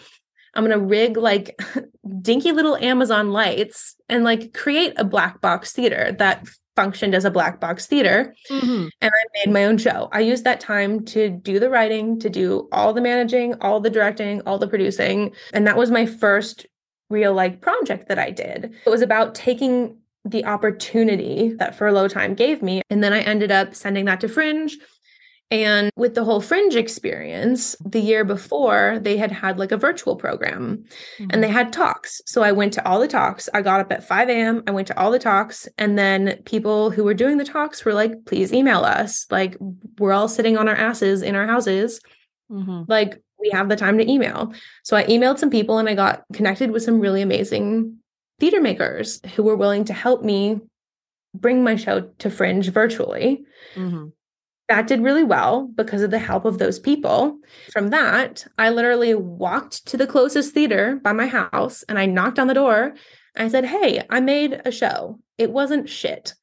I'm 0.53 0.65
going 0.65 0.77
to 0.77 0.85
rig 0.85 1.17
like 1.17 1.59
dinky 2.21 2.53
little 2.53 2.77
Amazon 2.77 3.31
lights 3.31 3.95
and 4.07 4.23
like 4.23 4.53
create 4.53 4.93
a 4.97 5.03
black 5.03 5.41
box 5.41 5.73
theater 5.73 6.15
that 6.17 6.47
functioned 6.75 7.15
as 7.15 7.25
a 7.25 7.31
black 7.31 7.59
box 7.59 7.85
theater 7.85 8.33
Mhm. 8.49 8.89
and 9.01 9.11
I 9.13 9.23
made 9.45 9.53
my 9.53 9.65
own 9.65 9.77
show. 9.77 10.09
I 10.11 10.19
used 10.19 10.43
that 10.43 10.59
time 10.59 11.03
to 11.05 11.29
do 11.29 11.59
the 11.59 11.69
writing, 11.69 12.19
to 12.19 12.29
do 12.29 12.67
all 12.71 12.93
the 12.93 13.01
managing, 13.01 13.55
all 13.61 13.79
the 13.79 13.89
directing, 13.89 14.41
all 14.45 14.57
the 14.57 14.67
producing. 14.67 15.31
And 15.53 15.65
that 15.67 15.77
was 15.77 15.91
my 15.91 16.05
first 16.05 16.65
real 17.09 17.33
like 17.33 17.61
project 17.61 18.07
that 18.09 18.19
I 18.19 18.31
did. 18.31 18.73
It 18.85 18.89
was 18.89 19.01
about 19.01 19.35
taking 19.35 19.97
the 20.27 20.43
opportunity 20.45 21.53
that 21.59 21.75
furlough 21.75 22.07
time 22.07 22.33
gave 22.33 22.61
me. 22.63 22.81
And 22.89 23.03
then 23.03 23.13
I 23.13 23.21
ended 23.21 23.51
up 23.51 23.75
sending 23.75 24.05
that 24.05 24.19
to 24.21 24.27
Fringe. 24.27 24.75
And 25.51 25.91
with 25.95 26.15
the 26.15 26.23
whole 26.23 26.41
Fringe 26.41 26.75
experience, 26.75 27.75
the 27.85 27.99
year 27.99 28.25
before, 28.25 28.97
they 29.01 29.15
had 29.15 29.31
had 29.31 29.59
like 29.59 29.71
a 29.71 29.77
virtual 29.77 30.15
program 30.15 30.83
and 31.29 31.43
they 31.43 31.49
had 31.49 31.71
talks. 31.71 32.19
So 32.25 32.41
I 32.41 32.51
went 32.51 32.73
to 32.73 32.87
all 32.87 32.99
the 32.99 33.07
talks. 33.07 33.47
I 33.53 33.61
got 33.61 33.79
up 33.79 33.91
at 33.91 34.03
5 34.07 34.27
a.m. 34.29 34.63
I 34.65 34.71
went 34.71 34.87
to 34.87 34.99
all 34.99 35.11
the 35.11 35.19
talks. 35.19 35.67
And 35.77 35.97
then 35.99 36.41
people 36.45 36.89
who 36.89 37.03
were 37.03 37.13
doing 37.13 37.37
the 37.37 37.45
talks 37.45 37.85
were 37.85 37.93
like, 37.93 38.25
please 38.25 38.51
email 38.51 38.79
us. 38.83 39.27
Like, 39.29 39.55
we're 39.99 40.13
all 40.13 40.27
sitting 40.27 40.57
on 40.57 40.67
our 40.67 40.75
asses 40.75 41.21
in 41.21 41.35
our 41.35 41.45
houses. 41.45 42.01
Mhm. 42.51 42.85
Like, 42.89 43.21
we 43.39 43.49
have 43.51 43.69
the 43.69 43.75
time 43.75 43.99
to 43.99 44.11
email. 44.11 44.51
So 44.83 44.97
I 44.97 45.03
emailed 45.05 45.37
some 45.37 45.51
people 45.51 45.77
and 45.77 45.87
I 45.87 45.93
got 45.93 46.23
connected 46.33 46.71
with 46.71 46.81
some 46.83 46.99
really 46.99 47.21
amazing 47.21 47.97
theater 48.39 48.61
makers 48.61 49.21
who 49.35 49.43
were 49.43 49.55
willing 49.55 49.85
to 49.85 49.93
help 49.93 50.23
me 50.23 50.59
bring 51.35 51.63
my 51.63 51.75
show 51.75 52.01
to 52.19 52.29
Fringe 52.31 52.67
virtually 52.69 53.43
Mhm. 53.75 54.11
That 54.67 54.87
did 54.87 55.01
really 55.01 55.23
well 55.23 55.67
because 55.75 56.01
of 56.01 56.11
the 56.11 56.19
help 56.19 56.45
of 56.45 56.57
those 56.57 56.79
people. 56.79 57.37
From 57.71 57.89
that, 57.89 58.45
I 58.57 58.69
literally 58.69 59.13
walked 59.13 59.85
to 59.87 59.97
the 59.97 60.07
closest 60.07 60.53
theater 60.53 60.99
by 61.03 61.13
my 61.13 61.27
house 61.27 61.83
and 61.83 61.99
I 61.99 62.05
knocked 62.05 62.39
on 62.39 62.47
the 62.47 62.53
door. 62.53 62.95
I 63.35 63.47
said, 63.47 63.65
Hey, 63.65 64.03
I 64.09 64.19
made 64.21 64.61
a 64.65 64.71
show. 64.71 65.19
It 65.37 65.51
wasn't 65.51 65.89
shit. 65.89 66.33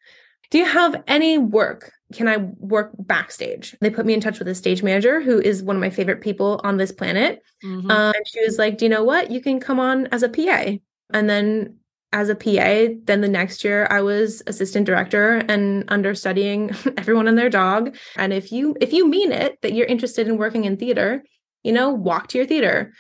Do 0.51 0.59
you 0.59 0.67
have 0.67 1.03
any 1.09 1.39
work? 1.39 1.91
Can 2.13 2.29
I 2.29 2.37
work 2.59 2.93
backstage? 2.99 3.75
They 3.81 3.89
put 3.89 4.05
me 4.05 4.13
in 4.13 4.21
touch 4.21 4.39
with 4.39 4.49
a 4.49 4.55
stage 4.55 4.83
manager 4.83 5.21
who 5.21 5.41
is 5.41 5.63
one 5.63 5.77
of 5.77 5.81
my 5.81 5.89
favorite 5.91 6.21
people 6.21 6.61
on 6.63 6.77
this 6.77 6.93
planet. 6.93 7.43
Mhm. 7.65 7.91
Um, 7.91 8.13
and 8.15 8.27
she 8.27 8.45
was 8.45 8.59
like, 8.59 8.79
Do 8.79 8.85
you 8.85 8.91
know 8.91 9.05
what? 9.05 9.31
You 9.31 9.41
can 9.41 9.59
come 9.61 9.81
on 9.81 10.07
as 10.09 10.23
a 10.23 10.29
PA. 10.29 10.77
And 11.15 11.29
then 11.29 11.77
as 12.13 12.29
a 12.29 12.35
PA, 12.35 12.93
then 13.05 13.23
the 13.23 13.29
next 13.29 13.65
year 13.65 13.87
I 13.91 14.03
was 14.03 14.43
assistant 14.47 14.87
director 14.87 15.43
and 15.49 15.85
understudying 15.89 16.71
everyone 16.97 17.27
and 17.27 17.39
their 17.39 17.49
dog. 17.51 17.97
And 18.17 18.33
if 18.33 18.53
you 18.53 18.77
if 18.81 18.93
you 18.93 19.09
mean 19.09 19.33
it 19.33 19.61
that 19.63 19.73
you're 19.73 19.87
interested 19.87 20.29
in 20.29 20.37
working 20.37 20.65
in 20.65 20.77
theater, 20.77 21.25
you 21.63 21.73
know, 21.73 21.91
walk 21.91 22.29
to 22.29 22.39
your 22.39 22.47
theater, 22.47 22.93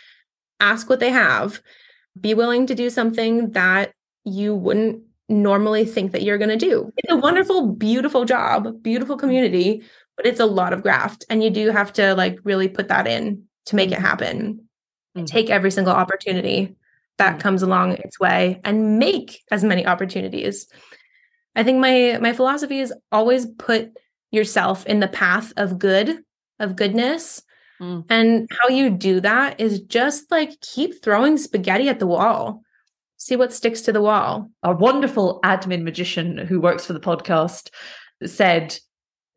ask 0.60 0.88
what 0.88 1.00
they 1.00 1.10
have, 1.10 1.60
be 2.18 2.34
willing 2.34 2.66
to 2.66 2.74
do 2.74 2.88
something 2.88 3.50
that 3.50 3.92
you 4.24 4.54
wouldn't 4.54 5.02
normally 5.28 5.84
think 5.84 6.12
that 6.12 6.22
you're 6.22 6.38
going 6.38 6.50
to 6.50 6.56
do. 6.56 6.90
It's 6.96 7.12
a 7.12 7.16
wonderful, 7.16 7.68
beautiful 7.68 8.24
job, 8.24 8.82
beautiful 8.82 9.16
community, 9.16 9.82
but 10.16 10.26
it's 10.26 10.40
a 10.40 10.46
lot 10.46 10.72
of 10.72 10.82
graft. 10.82 11.24
And 11.28 11.42
you 11.42 11.50
do 11.50 11.70
have 11.70 11.92
to 11.94 12.14
like 12.14 12.38
really 12.44 12.68
put 12.68 12.88
that 12.88 13.06
in 13.06 13.44
to 13.66 13.76
make 13.76 13.92
it 13.92 13.98
happen. 13.98 14.68
Mhm. 15.16 15.26
Take 15.26 15.50
every 15.50 15.70
single 15.70 15.92
opportunity 15.92 16.76
that 17.22 17.36
Mhm. 17.36 17.40
comes 17.40 17.62
along 17.62 17.92
its 17.92 18.18
way 18.18 18.60
and 18.64 18.98
make 18.98 19.40
as 19.50 19.62
many 19.62 19.86
opportunities. 19.86 20.66
I 21.54 21.62
think 21.62 21.78
my 21.78 22.18
my 22.20 22.32
philosophy 22.32 22.80
is 22.80 22.92
always 23.10 23.46
put 23.46 23.90
yourself 24.30 24.86
in 24.86 25.00
the 25.00 25.08
path 25.08 25.52
of 25.56 25.78
good, 25.78 26.08
of 26.58 26.74
goodness. 26.74 27.42
Mm. 27.80 28.04
And 28.08 28.48
how 28.58 28.68
you 28.68 28.90
do 28.90 29.20
that 29.20 29.60
is 29.60 29.80
just 29.80 30.30
like 30.30 30.60
keep 30.60 31.02
throwing 31.02 31.36
spaghetti 31.36 31.88
at 31.88 31.98
the 31.98 32.06
wall. 32.06 32.62
See 33.18 33.36
what 33.36 33.52
sticks 33.52 33.82
to 33.82 33.92
the 33.92 34.02
wall. 34.02 34.50
Our 34.62 34.74
wonderful 34.74 35.40
admin 35.44 35.82
magician 35.82 36.38
who 36.38 36.60
works 36.60 36.86
for 36.86 36.94
the 36.94 37.06
podcast 37.10 37.70
said 38.26 38.78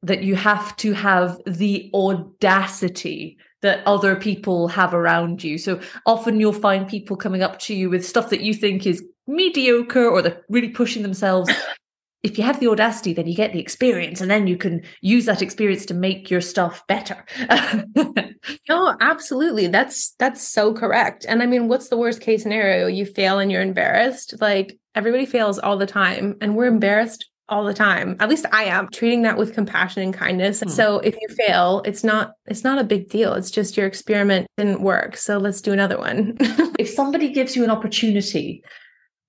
that 0.01 0.23
you 0.23 0.35
have 0.35 0.75
to 0.77 0.93
have 0.93 1.37
the 1.45 1.91
audacity 1.93 3.37
that 3.65 3.85
other 3.85 4.15
people 4.15 4.67
have 4.69 4.93
around 4.93 5.43
you. 5.43 5.57
So 5.57 5.79
often 6.05 6.39
you'll 6.39 6.53
find 6.53 6.87
people 6.87 7.17
coming 7.17 7.43
up 7.43 7.59
to 7.59 7.75
you 7.75 7.89
with 7.89 8.05
stuff 8.05 8.29
that 8.29 8.41
you 8.41 8.53
think 8.53 8.85
is 8.85 9.03
mediocre 9.27 10.07
or 10.07 10.21
they're 10.21 10.41
really 10.49 10.69
pushing 10.69 11.03
themselves. 11.03 11.51
if 12.23 12.37
you 12.37 12.43
have 12.43 12.59
the 12.59 12.67
audacity, 12.67 13.13
then 13.13 13.27
you 13.27 13.35
get 13.35 13.53
the 13.53 13.59
experience, 13.59 14.19
and 14.19 14.31
then 14.31 14.47
you 14.47 14.57
can 14.57 14.81
use 15.01 15.25
that 15.25 15.43
experience 15.43 15.85
to 15.85 15.93
make 15.93 16.31
your 16.31 16.41
stuff 16.41 16.81
better. 16.87 17.23
No, 18.69 18.95
absolutely. 18.99 19.67
That's 19.67 20.15
that's 20.19 20.41
so 20.41 20.73
correct. 20.73 21.25
And 21.27 21.41
I 21.41 21.45
mean, 21.45 21.67
what's 21.67 21.89
the 21.89 21.97
worst 21.97 22.21
case 22.21 22.43
scenario? 22.43 22.87
You 22.87 23.05
fail 23.05 23.39
and 23.39 23.51
you're 23.51 23.61
embarrassed. 23.61 24.35
Like 24.41 24.77
everybody 24.93 25.25
fails 25.25 25.59
all 25.59 25.77
the 25.77 25.85
time 25.85 26.35
and 26.41 26.55
we're 26.55 26.65
mm-hmm. 26.65 26.75
embarrassed 26.75 27.29
all 27.47 27.63
the 27.63 27.73
time. 27.73 28.15
At 28.19 28.29
least 28.29 28.45
I 28.51 28.65
am 28.65 28.89
treating 28.89 29.21
that 29.23 29.37
with 29.37 29.53
compassion 29.53 30.01
and 30.01 30.13
kindness. 30.13 30.61
Mm. 30.61 30.69
So 30.69 30.99
if 30.99 31.15
you 31.19 31.27
fail, 31.35 31.81
it's 31.85 32.03
not 32.03 32.33
it's 32.45 32.63
not 32.63 32.79
a 32.79 32.83
big 32.83 33.09
deal. 33.09 33.33
It's 33.33 33.51
just 33.51 33.77
your 33.77 33.85
experiment 33.85 34.47
didn't 34.57 34.81
work. 34.81 35.17
So 35.17 35.37
let's 35.37 35.61
do 35.61 35.71
another 35.71 35.97
one. 35.97 36.37
if 36.79 36.89
somebody 36.89 37.29
gives 37.29 37.55
you 37.55 37.63
an 37.63 37.69
opportunity, 37.69 38.63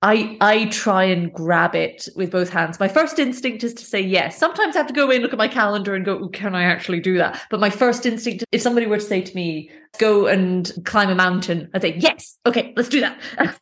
I 0.02 0.36
I 0.40 0.66
try 0.66 1.04
and 1.04 1.32
grab 1.32 1.74
it 1.74 2.08
with 2.16 2.30
both 2.30 2.50
hands. 2.50 2.80
My 2.80 2.88
first 2.88 3.18
instinct 3.18 3.64
is 3.64 3.74
to 3.74 3.84
say 3.84 4.00
yes. 4.00 4.38
Sometimes 4.38 4.76
I 4.76 4.78
have 4.80 4.86
to 4.88 4.94
go 4.94 5.04
away 5.04 5.16
and 5.16 5.22
look 5.22 5.32
at 5.32 5.38
my 5.38 5.48
calendar, 5.48 5.94
and 5.94 6.04
go, 6.04 6.28
"Can 6.28 6.54
I 6.54 6.64
actually 6.64 7.00
do 7.00 7.18
that?" 7.18 7.40
But 7.50 7.60
my 7.60 7.70
first 7.70 8.06
instinct, 8.06 8.44
if 8.52 8.60
somebody 8.60 8.86
were 8.86 8.98
to 8.98 9.02
say 9.02 9.20
to 9.22 9.34
me, 9.34 9.70
"Go 9.98 10.26
and 10.26 10.70
climb 10.84 11.10
a 11.10 11.14
mountain," 11.14 11.70
I'd 11.74 11.82
say, 11.82 11.96
"Yes, 11.98 12.38
okay, 12.46 12.72
let's 12.76 12.88
do 12.88 13.00
that." 13.00 13.18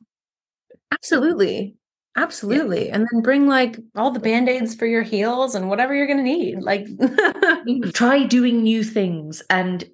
Absolutely. 0.93 1.77
Absolutely. 2.17 2.87
Yeah. 2.87 2.95
And 2.95 3.09
then 3.11 3.23
bring 3.23 3.47
like 3.47 3.79
all 3.97 4.11
the 4.11 4.21
band-aids 4.21 4.75
for 4.75 4.87
your 4.87 5.03
heels 5.03 5.55
and 5.55 5.69
whatever 5.69 5.95
you're 5.95 6.07
going 6.07 6.19
to 6.19 6.23
need. 6.23 6.63
Like 6.63 6.85
mm-hmm. 6.85 7.91
try 7.93 8.25
doing 8.25 8.63
new 8.63 8.85
things 8.85 9.43
and 9.51 9.85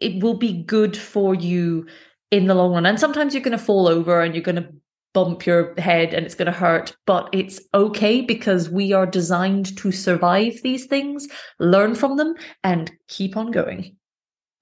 it 0.00 0.22
will 0.22 0.36
be 0.36 0.62
good 0.62 0.96
for 0.96 1.34
you 1.34 1.86
in 2.30 2.46
the 2.46 2.54
long 2.54 2.72
run. 2.72 2.86
And 2.86 2.98
sometimes 2.98 3.34
you're 3.34 3.42
going 3.42 3.56
to 3.56 3.62
fall 3.62 3.88
over 3.88 4.20
and 4.20 4.34
you're 4.34 4.42
going 4.42 4.56
to 4.56 4.68
bump 5.12 5.46
your 5.46 5.74
head 5.78 6.12
and 6.12 6.26
it's 6.26 6.34
going 6.34 6.46
to 6.46 6.52
hurt, 6.52 6.94
but 7.06 7.28
it's 7.32 7.58
okay 7.72 8.20
because 8.20 8.68
we 8.68 8.92
are 8.92 9.06
designed 9.06 9.74
to 9.78 9.90
survive 9.90 10.60
these 10.62 10.84
things, 10.86 11.26
learn 11.58 11.94
from 11.94 12.18
them 12.18 12.34
and 12.64 12.92
keep 13.08 13.36
on 13.36 13.50
going. 13.50 13.96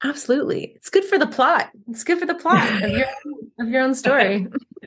Absolutely. 0.04 0.72
It's 0.76 0.90
good 0.90 1.04
for 1.04 1.18
the 1.18 1.26
plot. 1.26 1.70
It's 1.88 2.04
good 2.04 2.18
for 2.18 2.26
the 2.26 2.34
plot 2.34 2.82
of 2.82 2.90
your 2.96 3.06
of 3.58 3.68
your 3.68 3.82
own 3.82 3.94
story. 3.94 4.46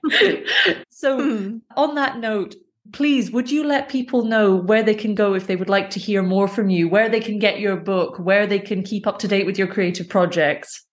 so, 0.89 1.19
hmm. 1.19 1.57
on 1.75 1.95
that 1.95 2.19
note, 2.19 2.55
please 2.93 3.31
would 3.31 3.49
you 3.49 3.63
let 3.63 3.89
people 3.89 4.25
know 4.25 4.55
where 4.55 4.83
they 4.83 4.93
can 4.93 5.15
go 5.15 5.33
if 5.33 5.47
they 5.47 5.55
would 5.55 5.69
like 5.69 5.89
to 5.91 5.99
hear 5.99 6.21
more 6.21 6.47
from 6.47 6.69
you, 6.69 6.87
where 6.87 7.09
they 7.09 7.19
can 7.19 7.39
get 7.39 7.59
your 7.59 7.75
book, 7.75 8.19
where 8.19 8.45
they 8.45 8.59
can 8.59 8.83
keep 8.83 9.07
up 9.07 9.19
to 9.19 9.27
date 9.27 9.45
with 9.45 9.57
your 9.57 9.67
creative 9.67 10.07
projects? 10.07 10.85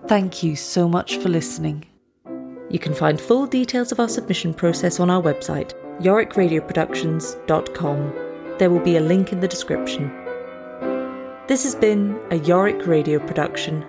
Thank 0.07 0.43
you 0.43 0.55
so 0.55 0.87
much 0.87 1.17
for 1.17 1.29
listening. 1.29 1.85
You 2.69 2.77
can 2.77 2.93
find 2.93 3.19
full 3.19 3.47
details 3.47 3.91
of 3.91 3.99
our 3.99 4.09
submission 4.09 4.53
process 4.53 4.99
on 4.99 5.09
our 5.09 5.21
website, 5.21 5.73
yorickradioproductions.com. 5.99 8.13
There 8.57 8.69
will 8.69 8.79
be 8.79 8.97
a 8.97 9.01
link 9.01 9.31
in 9.31 9.39
the 9.39 9.47
description. 9.47 10.11
This 11.47 11.63
has 11.63 11.75
been 11.75 12.19
a 12.29 12.35
Yorick 12.35 12.85
Radio 12.85 13.19
production 13.19 13.85